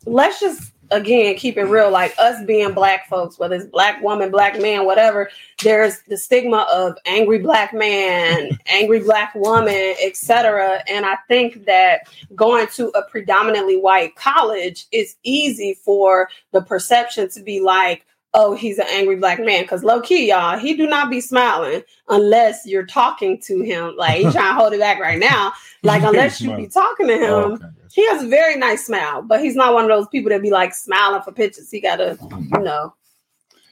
let's 0.06 0.40
just 0.40 0.72
again 0.92 1.36
keep 1.36 1.58
it 1.58 1.64
real 1.64 1.92
like 1.92 2.14
us 2.18 2.44
being 2.46 2.74
black 2.74 3.08
folks 3.08 3.38
whether 3.38 3.56
it's 3.56 3.66
black 3.66 4.02
woman 4.02 4.32
black 4.32 4.60
man 4.60 4.86
whatever 4.86 5.30
there's 5.64 6.02
the 6.08 6.18
stigma 6.18 6.68
of 6.72 6.98
angry 7.06 7.40
black 7.40 7.74
man 7.74 8.50
angry 8.68 9.00
black 9.00 9.34
woman 9.36 9.96
etc 10.04 10.82
and 10.88 11.06
i 11.06 11.16
think 11.28 11.66
that 11.66 12.08
going 12.36 12.68
to 12.68 12.90
a 12.90 13.04
predominantly 13.10 13.78
white 13.78 14.16
college 14.16 14.88
is 14.92 15.16
easy 15.24 15.74
for 15.74 16.30
the 16.52 16.62
perception 16.62 17.30
to 17.30 17.42
be 17.42 17.60
like 17.60 18.06
oh 18.34 18.54
he's 18.54 18.78
an 18.78 18.86
angry 18.92 19.16
black 19.16 19.40
man. 19.40 19.64
Because 19.64 19.84
low 19.84 20.02
key 20.02 20.30
y'all 20.30 20.58
he 20.58 20.76
do 20.76 20.88
not 20.88 21.10
be 21.10 21.20
smiling 21.20 21.82
unless 22.10 22.66
you're 22.66 22.86
talking 22.86 23.42
to 23.42 23.62
him. 23.62 23.96
Like 23.98 24.22
he's 24.22 24.34
trying 24.34 24.56
to 24.56 24.60
hold 24.60 24.74
it 24.74 24.80
back 24.80 25.00
right 25.00 25.20
now. 25.20 25.54
Like 25.82 26.04
unless 26.04 26.40
you 26.40 26.56
be 26.56 26.68
talking 26.68 27.08
to 27.08 27.28
oh, 27.28 27.56
him 27.56 27.60
Oh, 27.62 27.66
okay. 27.66 27.66
He 27.92 28.08
has 28.10 28.24
a 28.24 28.28
very 28.28 28.56
nice 28.56 28.86
smile, 28.86 29.22
but 29.22 29.42
he's 29.42 29.56
not 29.56 29.74
one 29.74 29.84
of 29.84 29.90
those 29.90 30.08
people 30.10 30.30
that 30.30 30.42
be 30.42 30.52
like 30.52 30.74
smiling 30.76 31.22
for 31.22 31.32
pictures. 31.32 31.70
He 31.72 31.80
gotta, 31.82 32.18
you 32.22 32.60
know. 32.60 32.94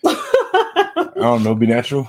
I 0.05 1.11
don't 1.15 1.43
know. 1.43 1.55
Be 1.55 1.67
natural. 1.67 2.07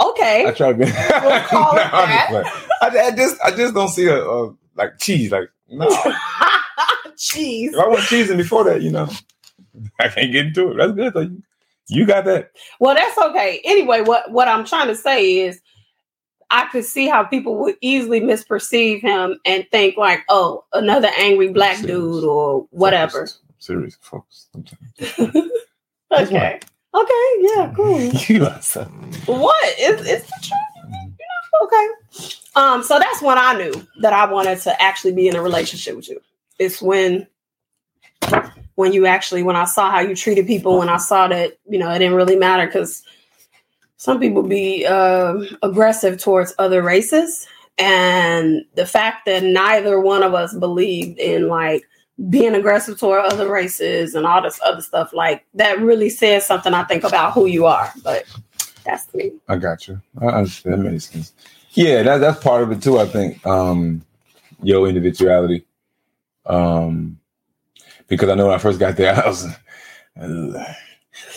Okay. 0.00 0.46
I 0.46 0.50
try 0.52 0.72
to 0.72 0.78
be. 0.78 0.84
We'll 0.84 1.40
call 1.48 1.74
No, 1.74 1.82
it 1.82 1.90
that. 1.92 2.28
just. 2.30 2.66
I, 2.82 2.86
I 3.06 3.10
just, 3.12 3.36
I 3.44 3.50
just 3.52 3.74
don't 3.74 3.88
see 3.88 4.06
a, 4.06 4.16
a 4.24 4.54
like 4.76 4.98
cheese. 4.98 5.30
Like 5.30 5.50
no, 5.70 5.88
cheese. 7.16 7.72
if 7.74 7.78
I 7.80 7.88
want 7.88 8.02
cheese 8.02 8.28
and 8.30 8.38
before 8.38 8.64
that, 8.64 8.82
you 8.82 8.90
know, 8.90 9.08
I 10.00 10.08
can't 10.08 10.32
get 10.32 10.46
into 10.46 10.72
it. 10.72 10.76
That's 10.78 10.92
good. 10.92 11.14
You, 11.30 11.42
you 11.88 12.06
got 12.06 12.24
that. 12.26 12.50
Well, 12.80 12.94
that's 12.94 13.16
okay. 13.18 13.60
Anyway, 13.64 14.00
what 14.02 14.30
what 14.30 14.48
I'm 14.48 14.64
trying 14.64 14.88
to 14.88 14.94
say 14.96 15.38
is, 15.38 15.60
I 16.50 16.66
could 16.66 16.84
see 16.84 17.08
how 17.08 17.24
people 17.24 17.56
would 17.58 17.76
easily 17.80 18.20
misperceive 18.20 19.00
him 19.00 19.38
and 19.44 19.66
think 19.70 19.96
like, 19.96 20.20
oh, 20.28 20.64
another 20.72 21.08
angry 21.18 21.48
black 21.48 21.76
Serious. 21.76 21.96
dude 21.96 22.24
or 22.24 22.66
whatever. 22.70 23.28
Serious, 23.58 23.96
folks. 24.00 24.48
Okay. 26.12 26.60
Okay. 26.94 27.30
Yeah. 27.40 27.72
Cool. 27.76 28.00
you 28.00 28.44
are 28.44 28.60
what? 29.26 29.74
It's 29.78 30.08
it's 30.08 30.26
the 30.26 30.38
truth. 30.42 31.12
Okay. 31.62 31.88
Um, 32.56 32.82
so 32.84 32.98
that's 32.98 33.20
when 33.20 33.36
I 33.36 33.54
knew 33.54 33.72
that 34.00 34.12
I 34.12 34.30
wanted 34.30 34.60
to 34.60 34.80
actually 34.82 35.12
be 35.12 35.26
in 35.26 35.34
a 35.34 35.42
relationship 35.42 35.96
with 35.96 36.08
you. 36.08 36.20
It's 36.58 36.80
when 36.80 37.26
when 38.76 38.92
you 38.92 39.06
actually 39.06 39.42
when 39.42 39.56
I 39.56 39.64
saw 39.64 39.90
how 39.90 40.00
you 40.00 40.14
treated 40.14 40.46
people, 40.46 40.78
when 40.78 40.88
I 40.88 40.98
saw 40.98 41.26
that, 41.28 41.58
you 41.68 41.78
know, 41.78 41.90
it 41.90 41.98
didn't 41.98 42.14
really 42.14 42.36
matter 42.36 42.66
because 42.66 43.02
some 44.04 44.20
people 44.20 44.42
be 44.42 44.84
uh, 44.84 45.34
aggressive 45.62 46.20
towards 46.20 46.52
other 46.58 46.82
races. 46.82 47.46
And 47.78 48.66
the 48.74 48.84
fact 48.84 49.24
that 49.24 49.42
neither 49.42 49.98
one 49.98 50.22
of 50.22 50.34
us 50.34 50.52
believed 50.52 51.18
in 51.18 51.48
like 51.48 51.88
being 52.28 52.54
aggressive 52.54 53.00
toward 53.00 53.24
other 53.24 53.50
races 53.50 54.14
and 54.14 54.26
all 54.26 54.42
this 54.42 54.60
other 54.62 54.82
stuff, 54.82 55.14
like 55.14 55.46
that 55.54 55.80
really 55.80 56.10
says 56.10 56.44
something, 56.44 56.74
I 56.74 56.84
think, 56.84 57.02
about 57.02 57.32
who 57.32 57.46
you 57.46 57.64
are. 57.64 57.90
But 58.02 58.26
that's 58.84 59.12
me. 59.14 59.32
I 59.48 59.56
got 59.56 59.88
you. 59.88 59.98
I 60.20 60.26
understand. 60.26 60.84
That 60.84 60.90
makes 60.90 61.08
sense. 61.08 61.32
Yeah, 61.70 62.02
that, 62.02 62.18
that's 62.18 62.44
part 62.44 62.62
of 62.62 62.72
it 62.72 62.82
too. 62.82 62.98
I 62.98 63.06
think 63.06 63.44
um, 63.46 64.04
your 64.62 64.86
individuality. 64.86 65.64
Um, 66.44 67.18
because 68.08 68.28
I 68.28 68.34
know 68.34 68.48
when 68.48 68.54
I 68.54 68.58
first 68.58 68.78
got 68.78 68.98
there, 68.98 69.14
I 69.24 69.26
was 69.26 69.46
uh, 70.20 70.74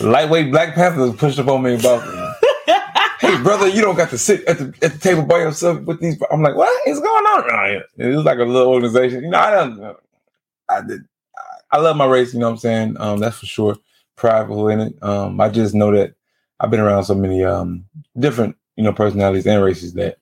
lightweight 0.00 0.50
Black 0.50 0.74
Panther 0.74 1.14
pushed 1.14 1.38
up 1.38 1.48
on 1.48 1.62
me 1.62 1.74
about. 1.74 2.27
Brother, 3.42 3.68
you 3.68 3.82
don't 3.82 3.96
got 3.96 4.10
to 4.10 4.18
sit 4.18 4.44
at 4.46 4.58
the 4.58 4.74
at 4.82 4.92
the 4.92 4.98
table 4.98 5.24
by 5.24 5.38
yourself 5.38 5.82
with 5.82 6.00
these. 6.00 6.20
I'm 6.30 6.42
like, 6.42 6.56
what 6.56 6.88
is 6.88 7.00
going 7.00 7.24
on? 7.24 7.82
It 7.96 8.14
was 8.14 8.24
like 8.24 8.38
a 8.38 8.44
little 8.44 8.72
organization. 8.72 9.24
You 9.24 9.30
know, 9.30 9.38
I 9.38 9.50
don't. 9.50 9.96
I 10.68 10.80
did. 10.82 11.00
I 11.70 11.78
love 11.78 11.96
my 11.96 12.06
race. 12.06 12.32
You 12.32 12.40
know 12.40 12.46
what 12.46 12.52
I'm 12.52 12.58
saying? 12.58 12.96
Um, 12.98 13.18
that's 13.20 13.38
for 13.38 13.46
sure. 13.46 13.76
Prideful 14.16 14.68
in 14.68 14.80
it. 14.80 15.02
Um, 15.02 15.40
I 15.40 15.48
just 15.48 15.74
know 15.74 15.92
that 15.92 16.14
I've 16.60 16.70
been 16.70 16.80
around 16.80 17.04
so 17.04 17.14
many 17.14 17.44
um 17.44 17.84
different 18.18 18.56
you 18.76 18.84
know 18.84 18.92
personalities 18.92 19.46
and 19.46 19.62
races 19.62 19.94
that 19.94 20.18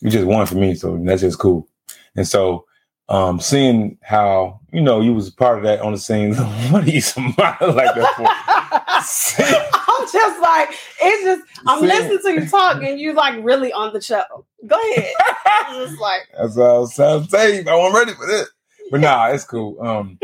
you 0.00 0.10
just 0.10 0.26
one 0.26 0.46
for 0.46 0.56
me. 0.56 0.74
So 0.74 0.98
that's 1.02 1.22
just 1.22 1.38
cool. 1.38 1.68
And 2.16 2.26
so 2.26 2.66
um, 3.08 3.40
seeing 3.40 3.98
how 4.02 4.60
you 4.72 4.80
know 4.80 5.00
you 5.00 5.14
was 5.14 5.30
part 5.30 5.58
of 5.58 5.64
that 5.64 5.80
on 5.80 5.92
the 5.92 5.98
scene. 5.98 6.34
what 6.70 6.84
are 6.84 6.90
you 6.90 7.00
smiling 7.00 7.76
like 7.76 7.94
that 7.94 8.14
for? 8.16 9.78
Just 10.20 10.42
like 10.42 10.74
it's 11.00 11.24
just 11.24 11.42
I'm 11.66 11.80
seeing, 11.80 11.90
listening 11.90 12.18
to 12.18 12.42
you 12.42 12.48
talk 12.48 12.82
and 12.82 13.00
you 13.00 13.12
like 13.14 13.42
really 13.42 13.72
on 13.72 13.92
the 13.92 14.00
show. 14.00 14.22
Go 14.66 14.76
ahead. 14.92 15.12
just 15.72 16.00
like 16.00 16.28
that's 16.38 16.56
what 16.56 16.70
I 16.70 16.78
was 16.78 16.94
trying 16.94 17.22
to 17.22 17.30
say. 17.30 17.64
I 17.64 17.74
wasn't 17.74 17.94
ready 17.94 18.14
for 18.14 18.26
this, 18.26 18.48
but 18.90 19.00
nah, 19.00 19.28
it's 19.28 19.44
cool. 19.44 19.80
Um, 19.80 20.18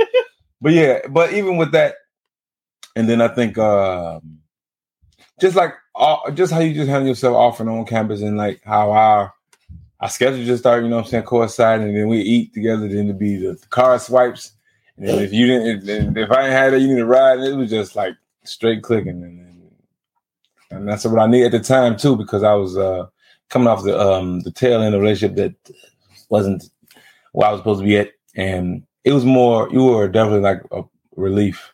but 0.61 0.73
yeah, 0.73 1.01
but 1.09 1.33
even 1.33 1.57
with 1.57 1.73
that, 1.73 1.95
and 2.97 3.09
then 3.09 3.23
I 3.23 3.29
think 3.29 3.57
um, 3.57 4.41
just 5.41 5.57
like 5.57 5.75
uh, 5.97 6.31
just 6.33 6.53
how 6.53 6.61
you 6.61 6.75
just 6.75 6.89
handle 6.89 7.09
yourself 7.09 7.35
off 7.37 7.61
and 7.61 7.71
on 7.71 7.87
campus, 7.87 8.21
and 8.21 8.37
like 8.37 8.61
how 8.65 8.91
our 8.91 9.33
our 10.01 10.09
schedule 10.09 10.45
just 10.45 10.63
started, 10.63 10.85
you 10.85 10.91
know 10.91 10.97
what 10.97 11.07
I'm 11.07 11.11
saying, 11.11 11.25
coinciding, 11.25 11.89
and 11.89 11.97
then 11.97 12.09
we 12.09 12.19
eat 12.19 12.55
together, 12.55 12.89
then 12.89 13.07
it'd 13.07 13.19
be 13.19 13.37
the, 13.37 13.55
the 13.55 13.67
car 13.69 13.99
swipes. 13.99 14.53
And 14.97 15.09
if 15.09 15.33
you 15.33 15.47
didn't, 15.47 15.89
if, 15.89 16.17
if 16.17 16.31
I 16.31 16.43
didn't 16.43 16.53
have 16.53 16.73
that, 16.73 16.81
you 16.81 16.89
need 16.89 16.97
to 16.97 17.07
ride. 17.07 17.41
It 17.41 17.57
was 17.57 17.71
just 17.71 17.97
like 17.97 18.15
straight 18.45 18.83
clicking, 18.83 19.23
and, 19.23 19.48
and, 20.71 20.89
that's 20.89 21.05
what 21.05 21.21
I 21.21 21.27
need 21.27 21.45
at 21.45 21.53
the 21.53 21.61
time 21.61 21.97
too, 21.97 22.17
because 22.17 22.43
I 22.43 22.55
was 22.55 22.77
uh, 22.77 23.07
coming 23.49 23.69
off 23.69 23.85
the 23.85 23.99
um, 23.99 24.41
the 24.41 24.51
tail 24.51 24.83
end 24.83 24.95
of 24.95 25.01
a 25.01 25.03
relationship 25.03 25.37
that 25.37 25.55
wasn't 26.29 26.65
where 27.33 27.49
I 27.49 27.53
was 27.53 27.61
supposed 27.61 27.81
to 27.81 27.87
be 27.87 27.99
at, 27.99 28.11
and 28.35 28.85
it 29.05 29.13
was 29.13 29.25
more. 29.25 29.69
You 29.71 29.85
were 29.85 30.09
definitely 30.09 30.41
like 30.41 30.63
a 30.73 30.83
relief, 31.17 31.73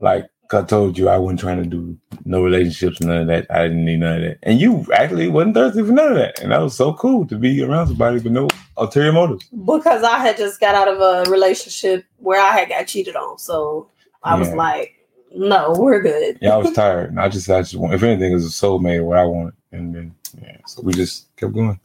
like 0.00 0.28
I 0.52 0.62
told 0.62 0.96
you 0.96 1.08
I 1.08 1.18
wasn't 1.18 1.40
trying 1.40 1.62
to 1.62 1.68
do 1.68 1.96
no 2.24 2.42
relationships, 2.42 3.00
none 3.00 3.22
of 3.22 3.26
that. 3.26 3.46
I 3.50 3.64
didn't 3.64 3.84
need 3.84 4.00
none 4.00 4.16
of 4.16 4.22
that. 4.22 4.38
And 4.42 4.60
you 4.60 4.86
actually 4.94 5.28
wasn't 5.28 5.54
thirsty 5.54 5.82
for 5.82 5.92
none 5.92 6.12
of 6.12 6.16
that. 6.16 6.40
And 6.40 6.52
that 6.52 6.60
was 6.60 6.74
so 6.74 6.94
cool 6.94 7.26
to 7.26 7.36
be 7.36 7.62
around 7.62 7.88
somebody 7.88 8.14
with 8.14 8.32
no 8.32 8.48
ulterior 8.76 9.12
motives. 9.12 9.44
Because 9.48 10.02
I 10.02 10.18
had 10.18 10.36
just 10.38 10.58
got 10.58 10.74
out 10.74 10.88
of 10.88 11.00
a 11.00 11.30
relationship 11.30 12.06
where 12.16 12.40
I 12.40 12.52
had 12.52 12.70
got 12.70 12.86
cheated 12.86 13.14
on. 13.14 13.38
So 13.38 13.90
I 14.22 14.34
yeah. 14.34 14.40
was 14.40 14.54
like, 14.54 14.94
no, 15.34 15.74
we're 15.78 16.00
good. 16.00 16.38
yeah, 16.40 16.54
I 16.54 16.56
was 16.56 16.72
tired. 16.72 17.10
And 17.10 17.20
I 17.20 17.28
just, 17.28 17.48
I 17.50 17.60
just 17.60 17.76
want, 17.76 17.94
if 17.94 18.02
anything, 18.02 18.32
it 18.32 18.34
was 18.34 18.46
a 18.46 18.48
soulmate 18.48 19.04
what 19.04 19.18
I 19.18 19.24
wanted. 19.24 19.54
And 19.72 19.94
then, 19.94 20.14
yeah, 20.40 20.56
so 20.66 20.82
we 20.82 20.92
just 20.92 21.34
kept 21.36 21.52
going. 21.52 21.78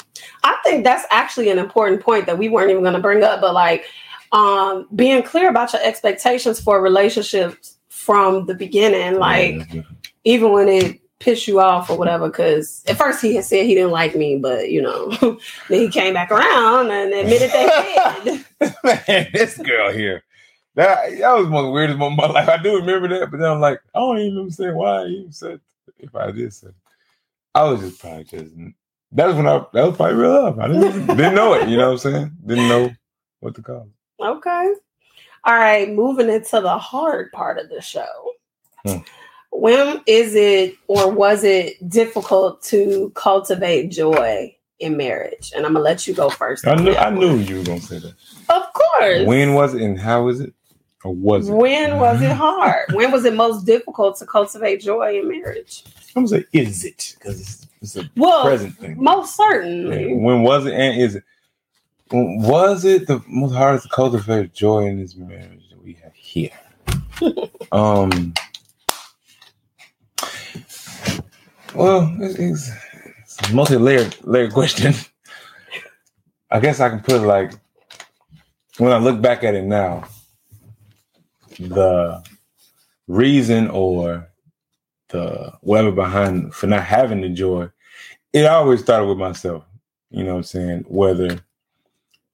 I 0.43 0.57
think 0.63 0.83
that's 0.83 1.05
actually 1.11 1.49
an 1.49 1.59
important 1.59 2.01
point 2.01 2.25
that 2.25 2.37
we 2.37 2.49
weren't 2.49 2.71
even 2.71 2.83
going 2.83 2.93
to 2.93 3.01
bring 3.01 3.23
up, 3.23 3.41
but 3.41 3.53
like, 3.53 3.85
um, 4.33 4.87
being 4.95 5.21
clear 5.23 5.49
about 5.49 5.71
your 5.73 5.81
expectations 5.83 6.59
for 6.59 6.81
relationships 6.81 7.77
from 7.89 8.47
the 8.47 8.55
beginning. 8.55 9.19
Like 9.19 9.73
yeah, 9.73 9.83
even 10.25 10.51
when 10.51 10.67
it 10.67 10.99
pissed 11.19 11.47
you 11.47 11.59
off 11.61 11.89
or 11.89 11.97
whatever, 11.97 12.27
because 12.27 12.83
at 12.87 12.97
first 12.97 13.21
he 13.21 13.35
had 13.35 13.45
said 13.45 13.65
he 13.65 13.75
didn't 13.75 13.91
like 13.91 14.15
me, 14.15 14.37
but 14.37 14.71
you 14.71 14.81
know, 14.81 15.09
then 15.69 15.79
he 15.79 15.89
came 15.89 16.13
back 16.13 16.31
around 16.31 16.91
and 16.91 17.13
admitted 17.13 17.51
that 17.51 18.15
he 18.23 18.31
did. 18.31 18.75
Man, 18.83 19.27
this 19.33 19.57
girl 19.57 19.91
here. 19.91 20.23
That, 20.75 21.17
that 21.19 21.33
was 21.33 21.47
one 21.47 21.63
of 21.63 21.65
the 21.65 21.71
weirdest 21.71 21.99
moments 21.99 22.23
of 22.23 22.33
my 22.33 22.33
life. 22.41 22.49
I 22.49 22.61
do 22.61 22.77
remember 22.77 23.07
that, 23.07 23.29
but 23.29 23.39
then 23.39 23.49
I'm 23.49 23.61
like, 23.61 23.79
I 23.93 23.99
don't 23.99 24.17
even 24.17 24.51
say 24.51 24.71
why 24.71 25.03
I 25.03 25.05
even 25.05 25.31
said 25.31 25.59
if 25.99 26.15
I 26.15 26.31
did 26.31 26.53
say. 26.53 26.69
I 27.55 27.63
was 27.63 27.81
just 27.81 27.99
probably 27.99 28.23
just 28.23 28.51
that 29.11 29.27
was 29.27 29.35
when 29.35 29.47
I 29.47 29.63
that 29.73 29.85
was 29.85 29.95
probably 29.95 30.15
real 30.15 30.31
love. 30.31 30.59
I 30.59 30.67
didn't 30.67 31.07
didn't 31.07 31.35
know 31.35 31.53
it, 31.53 31.69
you 31.69 31.77
know 31.77 31.91
what 31.91 32.05
I'm 32.05 32.11
saying? 32.11 32.31
Didn't 32.45 32.67
know 32.67 32.91
what 33.41 33.55
to 33.55 33.61
call 33.61 33.87
it. 33.87 34.23
Okay. 34.23 34.73
All 35.45 35.53
right, 35.53 35.89
moving 35.89 36.29
into 36.29 36.61
the 36.61 36.77
hard 36.77 37.31
part 37.31 37.59
of 37.59 37.69
the 37.69 37.81
show. 37.81 38.31
Hmm. 38.85 38.99
When 39.51 40.01
is 40.07 40.33
it 40.33 40.75
or 40.87 41.11
was 41.11 41.43
it 41.43 41.87
difficult 41.87 42.63
to 42.63 43.11
cultivate 43.13 43.91
joy 43.91 44.55
in 44.79 44.97
marriage? 44.97 45.51
And 45.55 45.65
I'm 45.65 45.73
gonna 45.73 45.85
let 45.85 46.07
you 46.07 46.15
go 46.15 46.29
first. 46.29 46.65
I 46.65 46.75
knew 46.75 46.95
I 46.95 47.11
knew 47.11 47.37
you 47.37 47.57
were 47.57 47.63
gonna 47.63 47.81
say 47.81 47.99
that. 47.99 48.15
Of 48.49 48.73
course. 48.73 49.27
When 49.27 49.53
was 49.53 49.75
it 49.75 49.83
and 49.83 49.99
how 49.99 50.23
was 50.23 50.39
it? 50.39 50.53
Or 51.03 51.13
was 51.13 51.49
it? 51.49 51.53
When 51.53 51.99
was 51.99 52.21
it 52.21 52.31
hard? 52.31 52.93
when 52.93 53.11
was 53.11 53.25
it 53.25 53.33
most 53.33 53.65
difficult 53.65 54.17
to 54.19 54.25
cultivate 54.25 54.81
joy 54.81 55.19
in 55.19 55.27
marriage? 55.27 55.83
I'm 56.15 56.25
gonna 56.25 56.41
say, 56.41 56.45
is 56.53 56.85
it? 56.85 57.15
Because 57.19 57.41
it's, 57.41 57.67
it's, 57.81 57.95
a 57.97 58.09
well, 58.15 58.43
present 58.43 58.77
thing. 58.77 59.01
Most 59.01 59.35
certainly. 59.35 60.15
When 60.15 60.43
was 60.43 60.65
it 60.65 60.73
and 60.73 61.01
is 61.01 61.15
it? 61.15 61.23
was 62.11 62.85
it 62.85 63.07
the 63.07 63.23
most 63.27 63.53
hardest 63.53 63.85
to 63.85 63.89
cultivate 63.89 64.53
joy 64.53 64.85
in 64.85 64.99
this 64.99 65.15
marriage 65.15 65.67
that 65.69 65.83
we 65.83 65.93
have 66.03 66.13
here? 66.13 66.51
um. 67.71 68.33
Well, 71.73 72.15
it's, 72.19 72.35
it's, 72.35 72.71
it's 73.23 73.49
a 73.49 73.53
multi-layered 73.53 74.15
layered 74.23 74.53
question. 74.53 74.93
I 76.51 76.59
guess 76.59 76.79
I 76.79 76.89
can 76.89 76.99
put 76.99 77.15
it 77.15 77.25
like 77.25 77.53
when 78.77 78.91
I 78.91 78.97
look 78.97 79.19
back 79.21 79.43
at 79.43 79.55
it 79.55 79.63
now, 79.63 80.03
the 81.57 82.23
reason 83.07 83.69
or 83.69 84.29
the 85.09 85.53
whatever 85.61 85.91
behind 85.91 86.53
for 86.53 86.67
not 86.67 86.83
having 86.83 87.21
the 87.21 87.29
joy, 87.29 87.69
it 88.33 88.45
always 88.45 88.81
started 88.81 89.07
with 89.07 89.17
myself. 89.17 89.65
You 90.11 90.23
know 90.23 90.31
what 90.31 90.37
I'm 90.37 90.43
saying? 90.43 90.85
Whether 90.87 91.39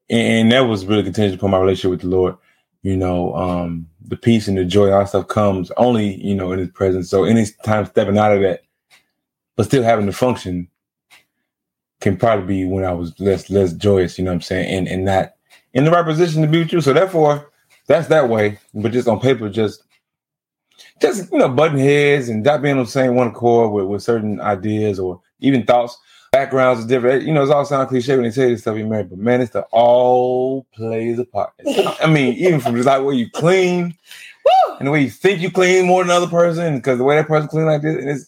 and 0.09 0.51
that 0.51 0.61
was 0.61 0.85
really 0.85 1.03
contingent 1.03 1.39
upon 1.39 1.51
my 1.51 1.59
relationship 1.59 1.91
with 1.91 2.01
the 2.01 2.07
Lord. 2.07 2.35
You 2.81 2.97
know, 2.97 3.35
um, 3.35 3.87
the 4.01 4.17
peace 4.17 4.47
and 4.47 4.57
the 4.57 4.65
joy, 4.65 4.91
all 4.91 5.05
stuff 5.05 5.27
comes 5.27 5.71
only, 5.77 6.15
you 6.25 6.35
know, 6.35 6.51
in 6.51 6.59
His 6.59 6.69
presence. 6.71 7.09
So 7.09 7.25
any 7.25 7.45
time 7.63 7.85
stepping 7.85 8.17
out 8.17 8.33
of 8.33 8.41
that, 8.41 8.63
but 9.55 9.65
still 9.65 9.83
having 9.83 10.05
to 10.05 10.13
function, 10.13 10.69
can 12.01 12.17
probably 12.17 12.45
be 12.45 12.65
when 12.65 12.85
I 12.85 12.93
was 12.93 13.19
less 13.19 13.49
less 13.49 13.73
joyous. 13.73 14.17
You 14.17 14.25
know 14.25 14.31
what 14.31 14.35
I'm 14.35 14.41
saying? 14.41 14.69
And 14.69 14.87
and 14.87 15.05
not 15.05 15.33
in 15.73 15.83
the 15.83 15.91
right 15.91 16.05
position 16.05 16.41
to 16.41 16.47
be 16.47 16.59
with 16.59 16.73
you. 16.73 16.81
So 16.81 16.93
therefore, 16.93 17.51
that's 17.89 18.07
that 18.07 18.29
way. 18.29 18.59
But 18.73 18.93
just 18.93 19.07
on 19.07 19.19
paper, 19.19 19.49
just 19.49 19.83
just 21.01 21.31
you 21.31 21.39
know, 21.39 21.49
button 21.49 21.77
heads 21.77 22.29
and 22.29 22.43
not 22.43 22.61
being 22.61 22.77
on 22.77 22.85
the 22.85 22.91
same 22.91 23.15
one 23.15 23.27
accord 23.27 23.71
with, 23.71 23.85
with 23.85 24.03
certain 24.03 24.39
ideas 24.39 24.99
or 24.99 25.21
even 25.39 25.65
thoughts 25.65 25.97
backgrounds 26.31 26.85
are 26.85 26.87
different. 26.87 27.23
You 27.25 27.33
know, 27.33 27.41
it's 27.41 27.51
all 27.51 27.65
sound 27.65 27.89
cliche 27.89 28.15
when 28.15 28.23
they 28.23 28.31
say 28.31 28.49
this 28.49 28.61
stuff 28.61 28.77
you 28.77 28.85
married, 28.85 29.09
but 29.09 29.19
man, 29.19 29.41
it's 29.41 29.51
the 29.51 29.63
all 29.71 30.65
plays 30.73 31.19
a 31.19 31.25
part. 31.25 31.51
I 32.01 32.07
mean, 32.07 32.35
even 32.35 32.59
from 32.59 32.75
just 32.75 32.85
like 32.87 33.03
where 33.03 33.13
you 33.13 33.29
clean 33.29 33.95
and 34.77 34.87
the 34.87 34.91
way 34.91 35.01
you 35.01 35.09
think 35.09 35.41
you 35.41 35.51
clean 35.51 35.87
more 35.87 36.03
than 36.03 36.11
other 36.11 36.27
person, 36.27 36.77
because 36.77 36.97
the 36.97 37.03
way 37.03 37.15
that 37.15 37.27
person 37.27 37.49
clean 37.49 37.65
like 37.65 37.81
this, 37.81 37.95
and 37.95 38.09
it's 38.09 38.25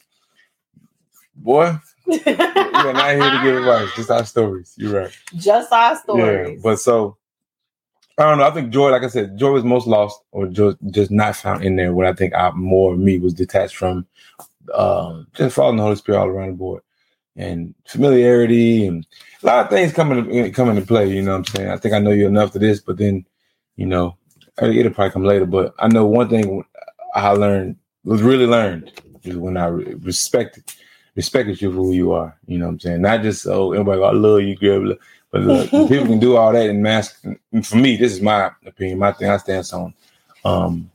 boy, 1.35 1.77
you're 2.07 2.93
not 2.93 3.11
here 3.11 3.29
to 3.29 3.41
give 3.43 3.57
advice, 3.57 3.89
just 3.95 4.09
our 4.09 4.25
stories. 4.25 4.73
You're 4.77 5.03
right. 5.03 5.17
Just 5.35 5.71
our 5.71 5.95
stories. 5.95 6.49
Yeah, 6.49 6.55
but 6.63 6.79
so 6.79 7.17
I 8.17 8.23
don't 8.23 8.37
know. 8.37 8.47
I 8.47 8.51
think 8.51 8.71
joy, 8.71 8.91
like 8.91 9.03
I 9.03 9.07
said, 9.07 9.37
joy 9.37 9.51
was 9.51 9.63
most 9.63 9.87
lost 9.87 10.21
or 10.31 10.47
just 10.47 10.77
just 10.91 11.11
not 11.11 11.35
found 11.35 11.63
in 11.63 11.75
there. 11.75 11.93
When 11.93 12.07
I 12.07 12.13
think 12.13 12.33
I, 12.33 12.51
more 12.51 12.93
of 12.93 12.99
me 12.99 13.17
was 13.19 13.33
detached 13.33 13.75
from 13.75 14.05
um, 14.73 15.27
just 15.33 15.55
following 15.55 15.77
the 15.77 15.83
Holy 15.83 15.95
Spirit 15.95 16.19
all 16.19 16.27
around 16.27 16.49
the 16.49 16.53
board 16.53 16.83
and 17.35 17.73
familiarity 17.87 18.85
and 18.85 19.07
a 19.41 19.45
lot 19.45 19.65
of 19.65 19.71
things 19.71 19.93
coming 19.93 20.29
into 20.29 20.51
come 20.51 20.69
into 20.69 20.85
play. 20.85 21.09
You 21.09 21.21
know 21.21 21.31
what 21.31 21.49
I'm 21.49 21.55
saying? 21.55 21.69
I 21.69 21.77
think 21.77 21.93
I 21.93 21.99
know 21.99 22.11
you 22.11 22.27
enough 22.27 22.51
to 22.53 22.59
this, 22.59 22.79
but 22.81 22.97
then 22.97 23.25
you 23.75 23.85
know 23.85 24.17
it'll 24.61 24.93
probably 24.93 25.11
come 25.11 25.23
later. 25.23 25.45
But 25.45 25.73
I 25.79 25.87
know 25.87 26.05
one 26.05 26.29
thing 26.29 26.63
I 27.15 27.29
learned 27.31 27.77
was 28.03 28.21
really 28.21 28.45
learned 28.45 28.91
is 29.23 29.37
when 29.37 29.57
I 29.57 29.65
respected 29.65 30.63
respect 31.15 31.49
you 31.61 31.71
for 31.71 31.77
who 31.77 31.93
you 31.93 32.11
are. 32.13 32.37
You 32.47 32.57
know 32.57 32.65
what 32.65 32.73
I'm 32.73 32.79
saying? 32.79 33.01
Not 33.01 33.21
just 33.21 33.47
oh 33.47 33.73
everybody, 33.73 34.01
I 34.01 34.11
love 34.11 34.41
you, 34.41 34.55
girl. 34.55 34.95
But 35.31 35.41
look, 35.41 35.69
people 35.89 36.07
can 36.07 36.19
do 36.19 36.37
all 36.37 36.51
that 36.53 36.69
and 36.69 36.83
mask. 36.83 37.21
For 37.63 37.77
me, 37.77 37.97
this 37.97 38.13
is 38.13 38.21
my 38.21 38.51
opinion, 38.65 38.99
my 38.99 39.11
thing. 39.13 39.29
I 39.29 39.37
stand 39.37 39.69
on. 39.73 39.93
Um, 40.43 40.91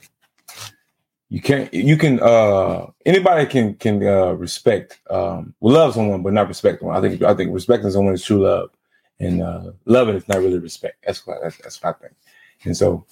you 1.29 1.41
can't. 1.41 1.73
you 1.75 1.97
can 1.97 2.21
uh 2.21 2.87
anybody 3.05 3.47
can 3.47 3.75
can 3.75 4.03
uh 4.07 4.33
respect 4.33 5.01
um 5.11 5.55
love 5.61 5.95
someone 5.95 6.23
but 6.23 6.33
not 6.33 6.49
respect 6.49 6.83
one. 6.83 6.97
I 6.97 7.01
think 7.01 7.23
I 7.23 7.35
think 7.35 7.53
respecting 7.53 7.91
someone 7.91 8.15
is 8.15 8.25
true 8.25 8.45
love, 8.45 8.71
and 9.19 9.43
uh 9.43 9.73
loving 9.87 10.17
is 10.17 10.29
not 10.29 10.39
really 10.39 10.59
respect. 10.59 11.05
That's 11.05 11.27
what 11.27 11.39
that's, 11.43 11.57
that's 11.59 11.83
what 11.83 11.97
I 11.97 11.99
think. 12.01 12.15
And 12.65 12.77
so 12.77 13.05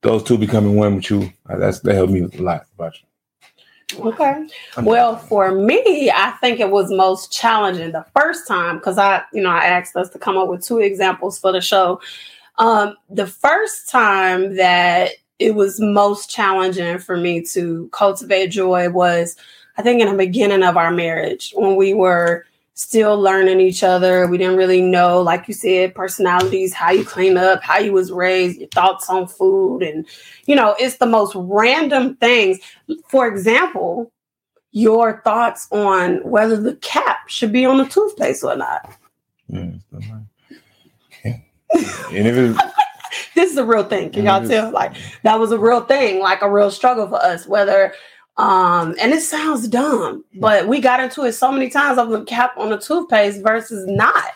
those 0.00 0.22
two 0.22 0.38
becoming 0.38 0.76
one 0.76 0.96
with 0.96 1.10
you, 1.10 1.32
uh, 1.48 1.56
that's 1.58 1.80
that 1.80 1.94
helped 1.94 2.12
me 2.12 2.22
a 2.22 2.42
lot 2.42 2.66
about 2.74 3.00
you. 3.00 3.07
Okay. 3.96 4.46
Well, 4.82 5.16
for 5.16 5.52
me, 5.52 6.10
I 6.10 6.32
think 6.40 6.60
it 6.60 6.70
was 6.70 6.90
most 6.90 7.32
challenging 7.32 7.92
the 7.92 8.04
first 8.14 8.46
time 8.46 8.76
because 8.78 8.98
I, 8.98 9.22
you 9.32 9.42
know, 9.42 9.50
I 9.50 9.64
asked 9.64 9.96
us 9.96 10.10
to 10.10 10.18
come 10.18 10.36
up 10.36 10.48
with 10.48 10.64
two 10.64 10.78
examples 10.78 11.38
for 11.38 11.52
the 11.52 11.60
show. 11.60 12.00
Um, 12.58 12.96
the 13.08 13.26
first 13.26 13.88
time 13.88 14.56
that 14.56 15.12
it 15.38 15.54
was 15.54 15.80
most 15.80 16.28
challenging 16.28 16.98
for 16.98 17.16
me 17.16 17.42
to 17.42 17.88
cultivate 17.92 18.48
joy 18.48 18.90
was, 18.90 19.36
I 19.78 19.82
think, 19.82 20.02
in 20.02 20.08
the 20.08 20.16
beginning 20.16 20.64
of 20.64 20.76
our 20.76 20.90
marriage 20.90 21.52
when 21.56 21.76
we 21.76 21.94
were 21.94 22.44
still 22.78 23.20
learning 23.20 23.58
each 23.60 23.82
other. 23.82 24.28
We 24.28 24.38
didn't 24.38 24.56
really 24.56 24.80
know, 24.80 25.20
like 25.20 25.48
you 25.48 25.54
said, 25.54 25.96
personalities, 25.96 26.72
how 26.72 26.92
you 26.92 27.04
clean 27.04 27.36
up, 27.36 27.60
how 27.60 27.78
you 27.78 27.92
was 27.92 28.12
raised, 28.12 28.60
your 28.60 28.68
thoughts 28.68 29.10
on 29.10 29.26
food. 29.26 29.82
And, 29.82 30.06
you 30.46 30.54
know, 30.54 30.76
it's 30.78 30.98
the 30.98 31.06
most 31.06 31.32
random 31.34 32.14
things. 32.16 32.60
For 33.08 33.26
example, 33.26 34.12
your 34.70 35.20
thoughts 35.22 35.66
on 35.72 36.18
whether 36.22 36.56
the 36.56 36.76
cap 36.76 37.28
should 37.28 37.50
be 37.50 37.66
on 37.66 37.78
the 37.78 37.86
toothpaste 37.86 38.44
or 38.44 38.54
not. 38.54 38.96
Mm, 39.50 39.80
and 41.24 41.42
if 42.12 42.36
it, 42.36 42.56
this 43.34 43.50
is 43.50 43.56
a 43.56 43.64
real 43.64 43.82
thing. 43.82 44.10
Can 44.10 44.24
y'all 44.24 44.46
tell? 44.46 44.70
Like 44.70 44.94
that 45.24 45.40
was 45.40 45.50
a 45.50 45.58
real 45.58 45.80
thing, 45.80 46.20
like 46.20 46.42
a 46.42 46.50
real 46.50 46.70
struggle 46.70 47.08
for 47.08 47.16
us, 47.16 47.44
whether 47.44 47.92
um, 48.38 48.94
and 49.00 49.12
it 49.12 49.20
sounds 49.20 49.66
dumb, 49.66 50.24
but 50.36 50.68
we 50.68 50.80
got 50.80 51.00
into 51.00 51.24
it 51.24 51.32
so 51.32 51.50
many 51.50 51.68
times 51.68 51.98
of 51.98 52.10
the 52.10 52.24
cap 52.24 52.56
on 52.56 52.70
the 52.70 52.78
toothpaste 52.78 53.42
versus 53.42 53.84
not, 53.88 54.32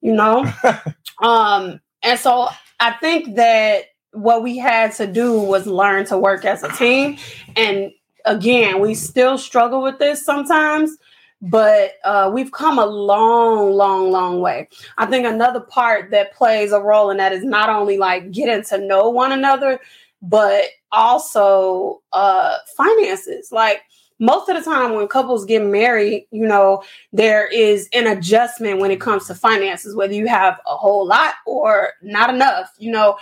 you 0.00 0.14
know? 0.14 0.50
um, 1.22 1.80
and 2.04 2.18
so 2.20 2.48
I 2.78 2.92
think 2.92 3.34
that 3.34 3.86
what 4.12 4.44
we 4.44 4.58
had 4.58 4.92
to 4.92 5.08
do 5.08 5.40
was 5.40 5.66
learn 5.66 6.04
to 6.06 6.18
work 6.18 6.44
as 6.44 6.62
a 6.62 6.68
team. 6.68 7.16
And 7.56 7.90
again, 8.24 8.78
we 8.78 8.94
still 8.94 9.36
struggle 9.36 9.82
with 9.82 9.98
this 9.98 10.24
sometimes, 10.24 10.96
but 11.40 11.94
uh, 12.04 12.30
we've 12.32 12.52
come 12.52 12.78
a 12.78 12.86
long, 12.86 13.72
long, 13.72 14.12
long 14.12 14.40
way. 14.40 14.68
I 14.98 15.06
think 15.06 15.26
another 15.26 15.60
part 15.60 16.12
that 16.12 16.32
plays 16.32 16.70
a 16.70 16.80
role 16.80 17.10
in 17.10 17.16
that 17.16 17.32
is 17.32 17.42
not 17.42 17.68
only 17.70 17.98
like 17.98 18.30
getting 18.30 18.62
to 18.66 18.78
know 18.78 19.10
one 19.10 19.32
another, 19.32 19.80
but 20.20 20.66
also 20.92 22.02
uh 22.12 22.58
finances. 22.76 23.50
Like 23.50 23.82
most 24.18 24.48
of 24.48 24.56
the 24.56 24.62
time 24.70 24.94
when 24.94 25.08
couples 25.08 25.44
get 25.44 25.64
married 25.64 26.26
you 26.30 26.46
know 26.46 26.80
there 27.12 27.46
is 27.48 27.88
an 27.92 28.06
adjustment 28.06 28.78
when 28.78 28.92
it 28.92 29.00
comes 29.00 29.26
to 29.26 29.34
finances 29.34 29.96
whether 29.96 30.12
you 30.12 30.28
have 30.28 30.60
a 30.66 30.76
whole 30.76 31.06
lot 31.06 31.34
or 31.46 31.92
not 32.02 32.32
enough. 32.32 32.72
You 32.78 32.92
know 32.92 33.16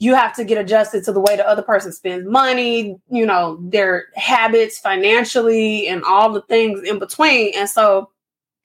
you 0.00 0.14
have 0.14 0.34
to 0.36 0.44
get 0.44 0.58
adjusted 0.58 1.04
to 1.04 1.12
the 1.12 1.20
way 1.20 1.36
the 1.36 1.48
other 1.48 1.62
person 1.62 1.92
spends 1.92 2.26
money 2.28 2.96
you 3.10 3.26
know 3.26 3.58
their 3.62 4.06
habits 4.14 4.78
financially 4.78 5.88
and 5.88 6.04
all 6.04 6.32
the 6.32 6.42
things 6.42 6.82
in 6.82 6.98
between. 6.98 7.52
And 7.56 7.68
so 7.68 8.10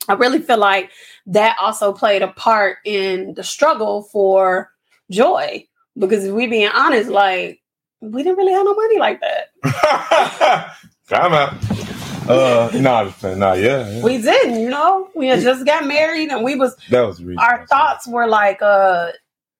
i 0.07 0.13
really 0.13 0.39
feel 0.39 0.57
like 0.57 0.91
that 1.27 1.55
also 1.61 1.93
played 1.93 2.21
a 2.21 2.29
part 2.29 2.77
in 2.85 3.33
the 3.35 3.43
struggle 3.43 4.03
for 4.03 4.71
joy. 5.11 5.65
Because 5.97 6.25
if 6.25 6.33
we 6.33 6.47
being 6.47 6.69
honest 6.69 7.09
like 7.09 7.58
we 8.01 8.23
didn't 8.23 8.38
really 8.38 8.53
have 8.53 8.65
no 8.65 8.73
money 8.73 8.99
like 8.99 9.21
that. 9.21 10.75
Time 11.09 11.33
out. 11.33 11.53
Uh, 12.29 12.69
nah, 12.75 13.12
nah, 13.23 13.53
yeah, 13.53 13.89
yeah, 13.89 14.03
We 14.03 14.21
didn't, 14.21 14.59
you 14.59 14.69
know. 14.69 15.09
We 15.15 15.27
had 15.27 15.41
just 15.41 15.65
got 15.65 15.88
married, 15.88 16.29
and 16.29 16.43
we 16.43 16.55
was 16.55 16.75
that 16.91 17.01
was 17.01 17.21
our 17.39 17.65
thoughts 17.65 18.07
were 18.07 18.27
like, 18.27 18.62
uh, 18.62 19.12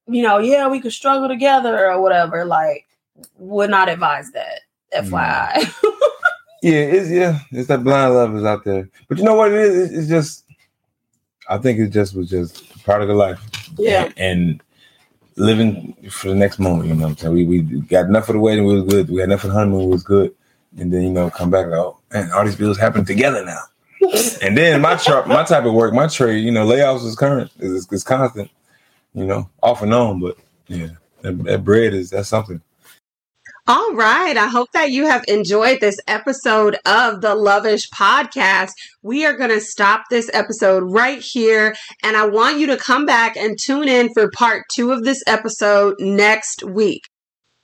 you 0.08 0.22
know, 0.22 0.38
yeah, 0.38 0.68
we 0.68 0.80
could 0.80 0.94
struggle 0.94 1.28
together 1.28 1.90
or 1.90 2.00
whatever. 2.00 2.46
Like, 2.46 2.86
would 3.38 3.72
not 3.72 3.90
advise 3.90 4.32
that. 4.32 4.62
FYI. 4.94 5.54
Mm. 5.54 5.92
yeah, 6.64 6.80
it's 6.80 7.10
yeah, 7.10 7.40
it's 7.52 7.68
that 7.68 7.84
blind 7.84 8.14
love 8.14 8.36
is 8.36 8.44
out 8.44 8.64
there. 8.64 8.90
But 9.08 9.18
you 9.18 9.24
know 9.24 9.36
what 9.36 9.52
it 9.52 9.60
is? 9.60 9.92
It's 9.92 10.08
just, 10.08 10.46
I 11.48 11.58
think 11.58 11.80
it 11.80 11.90
just 11.90 12.16
was 12.16 12.30
just 12.30 12.84
part 12.86 13.02
of 13.02 13.08
the 13.08 13.14
life. 13.14 13.42
Yeah, 13.78 14.06
and, 14.06 14.18
and 14.18 14.64
living 15.40 15.96
for 16.12 16.28
the 16.28 16.36
next 16.36 16.60
moment. 16.60 16.90
You 16.90 16.96
know 16.96 17.04
what 17.04 17.12
I'm 17.12 17.18
saying? 17.18 17.34
We 17.34 17.46
we 17.46 17.62
got 17.82 18.06
enough 18.06 18.26
for 18.28 18.34
the 18.34 18.40
wedding, 18.40 18.66
we 18.66 18.76
was 18.80 18.94
good. 18.94 19.10
We 19.10 19.20
had 19.22 19.30
enough 19.30 19.42
for 19.42 19.48
the 19.48 19.54
honeymoon, 19.54 19.86
we 19.86 19.92
was 19.92 20.04
good. 20.04 20.36
And 20.78 20.94
then 20.94 21.02
you 21.02 21.10
know, 21.10 21.30
come 21.30 21.50
back, 21.50 21.66
oh 21.68 22.00
man, 22.14 22.32
all 22.32 22.46
these 22.46 22.56
bills 22.56 22.78
happen 22.78 23.06
together 23.06 23.44
now. 23.44 23.62
and 24.42 24.58
then 24.58 24.82
my 24.82 24.96
chart, 24.96 25.28
my 25.28 25.44
type 25.44 25.66
of 25.66 25.74
work, 25.74 25.94
my 25.94 26.08
trade, 26.08 26.44
you 26.44 26.52
know, 26.52 26.68
layoffs 26.68 27.06
is 27.06 27.16
current, 27.16 27.52
is 27.60 27.92
is 27.92 28.04
constant. 28.04 28.52
You 29.14 29.26
know, 29.26 29.50
off 29.64 29.82
and 29.82 29.94
on, 29.94 30.20
but 30.20 30.38
yeah, 30.68 30.90
that, 31.22 31.44
that 31.46 31.64
bread 31.64 31.94
is 31.94 32.12
that's 32.12 32.30
something. 32.30 32.62
All 33.70 33.94
right. 33.94 34.36
I 34.36 34.48
hope 34.48 34.72
that 34.72 34.90
you 34.90 35.06
have 35.06 35.24
enjoyed 35.28 35.80
this 35.80 36.00
episode 36.08 36.78
of 36.88 37.22
the 37.22 37.36
Loveish 37.36 37.88
podcast. 37.92 38.72
We 39.04 39.28
are 39.28 39.38
going 39.38 39.52
to 39.52 39.62
stop 39.62 40.06
this 40.10 40.28
episode 40.34 40.92
right 40.92 41.22
here. 41.22 41.76
And 42.02 42.18
I 42.18 42.26
want 42.26 42.58
you 42.58 42.66
to 42.66 42.78
come 42.78 43.06
back 43.06 43.38
and 43.38 43.60
tune 43.60 43.88
in 43.88 44.12
for 44.16 44.32
part 44.32 44.64
two 44.74 44.92
of 44.92 45.04
this 45.04 45.22
episode 45.28 45.98
next 46.00 46.64
week. 46.64 47.04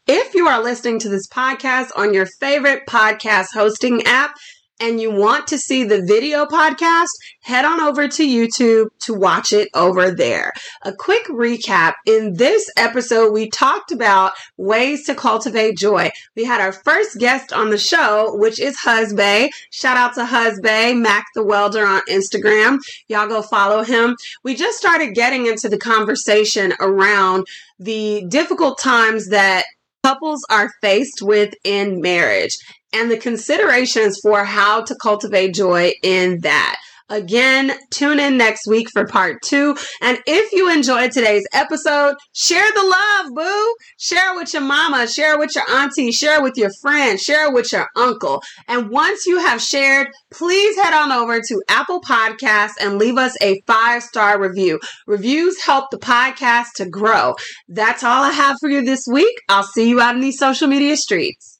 If 0.06 0.36
you 0.36 0.48
are 0.48 0.62
listening 0.62 1.00
to 1.00 1.10
this 1.10 1.28
podcast 1.28 1.90
on 1.96 2.14
your 2.14 2.28
favorite 2.40 2.84
podcast 2.88 3.48
hosting 3.56 4.04
app, 4.04 4.36
and 4.80 5.00
you 5.00 5.12
want 5.12 5.48
to 5.48 5.58
see 5.58 5.84
the 5.84 6.04
video 6.06 6.46
podcast, 6.46 7.10
head 7.42 7.66
on 7.66 7.80
over 7.80 8.08
to 8.08 8.28
YouTube 8.28 8.88
to 9.00 9.14
watch 9.14 9.54
it 9.54 9.70
over 9.74 10.12
there. 10.12 10.52
A 10.84 10.94
quick 10.94 11.26
recap. 11.28 11.94
In 12.06 12.34
this 12.34 12.70
episode, 12.78 13.32
we 13.32 13.50
talked 13.50 13.92
about 13.92 14.34
ways 14.58 15.06
to 15.06 15.16
cultivate 15.16 15.78
joy. 15.78 16.12
We 16.36 16.44
had 16.44 16.62
our 16.62 16.74
first 16.74 17.18
guest 17.20 17.54
on 17.54 17.70
the 17.70 17.78
show, 17.78 18.36
which 18.36 18.60
is 18.60 18.78
Husbae. 18.78 19.50
Shout 19.72 19.98
out 19.98 20.16
to 20.16 20.26
Husbae, 20.26 21.00
Mack 21.00 21.26
the 21.36 21.44
Welder 21.44 21.86
on 21.86 22.02
Instagram. 22.10 22.80
Y'all 23.08 23.28
go 23.28 23.42
follow 23.42 23.84
him. 23.84 24.16
We 24.44 24.56
just 24.56 24.78
started 24.78 25.16
getting 25.16 25.46
into 25.46 25.70
the 25.70 25.78
conversation 25.78 26.74
around 26.80 27.46
the 27.80 28.26
difficult 28.30 28.80
times 28.80 29.30
that 29.30 29.66
couples 30.04 30.46
are 30.52 30.72
faced 30.82 31.22
with 31.22 31.54
in 31.64 32.00
marriage 32.00 32.58
and 32.96 33.12
the 33.12 33.18
considerations 33.18 34.20
for 34.22 34.46
how 34.46 34.82
to 34.84 34.96
cultivate 34.96 35.54
joy 35.54 35.92
in 36.02 36.40
that. 36.42 36.78
Again, 37.10 37.72
tune 37.92 38.20
in 38.20 38.36
next 38.36 38.68
week 38.68 38.88
for 38.92 39.06
part 39.06 39.44
two. 39.44 39.78
And 40.02 40.18
if 40.26 40.52
you 40.54 40.72
enjoyed 40.72 41.12
today's 41.12 41.46
episode, 41.54 42.16
share 42.34 42.68
the 42.74 42.84
love, 42.84 43.28
boo. 43.36 43.76
Share 44.00 44.34
with 44.34 44.54
your 44.54 44.64
mama, 44.64 45.08
share 45.08 45.38
with 45.38 45.54
your 45.54 45.70
auntie, 45.70 46.12
share 46.12 46.42
with 46.42 46.54
your 46.58 46.72
friend, 46.82 47.20
share 47.20 47.52
with 47.52 47.72
your 47.72 47.88
uncle. 47.96 48.42
And 48.68 48.90
once 48.90 49.28
you 49.28 49.38
have 49.38 49.62
shared, 49.62 50.08
please 50.34 50.76
head 50.78 50.96
on 50.96 51.12
over 51.12 51.40
to 51.40 51.64
Apple 51.70 52.02
Podcasts 52.02 52.74
and 52.82 52.98
leave 52.98 53.18
us 53.18 53.38
a 53.40 53.62
five 53.68 54.02
star 54.02 54.42
review. 54.42 54.80
Reviews 55.06 55.62
help 55.62 55.92
the 55.92 56.00
podcast 56.00 56.70
to 56.78 56.90
grow. 56.90 57.36
That's 57.68 58.04
all 58.04 58.24
I 58.24 58.32
have 58.32 58.58
for 58.60 58.70
you 58.70 58.84
this 58.84 59.06
week. 59.12 59.36
I'll 59.48 59.62
see 59.62 59.90
you 59.90 60.02
out 60.02 60.16
in 60.16 60.22
these 60.22 60.40
social 60.40 60.68
media 60.68 60.98
streets. 60.98 61.55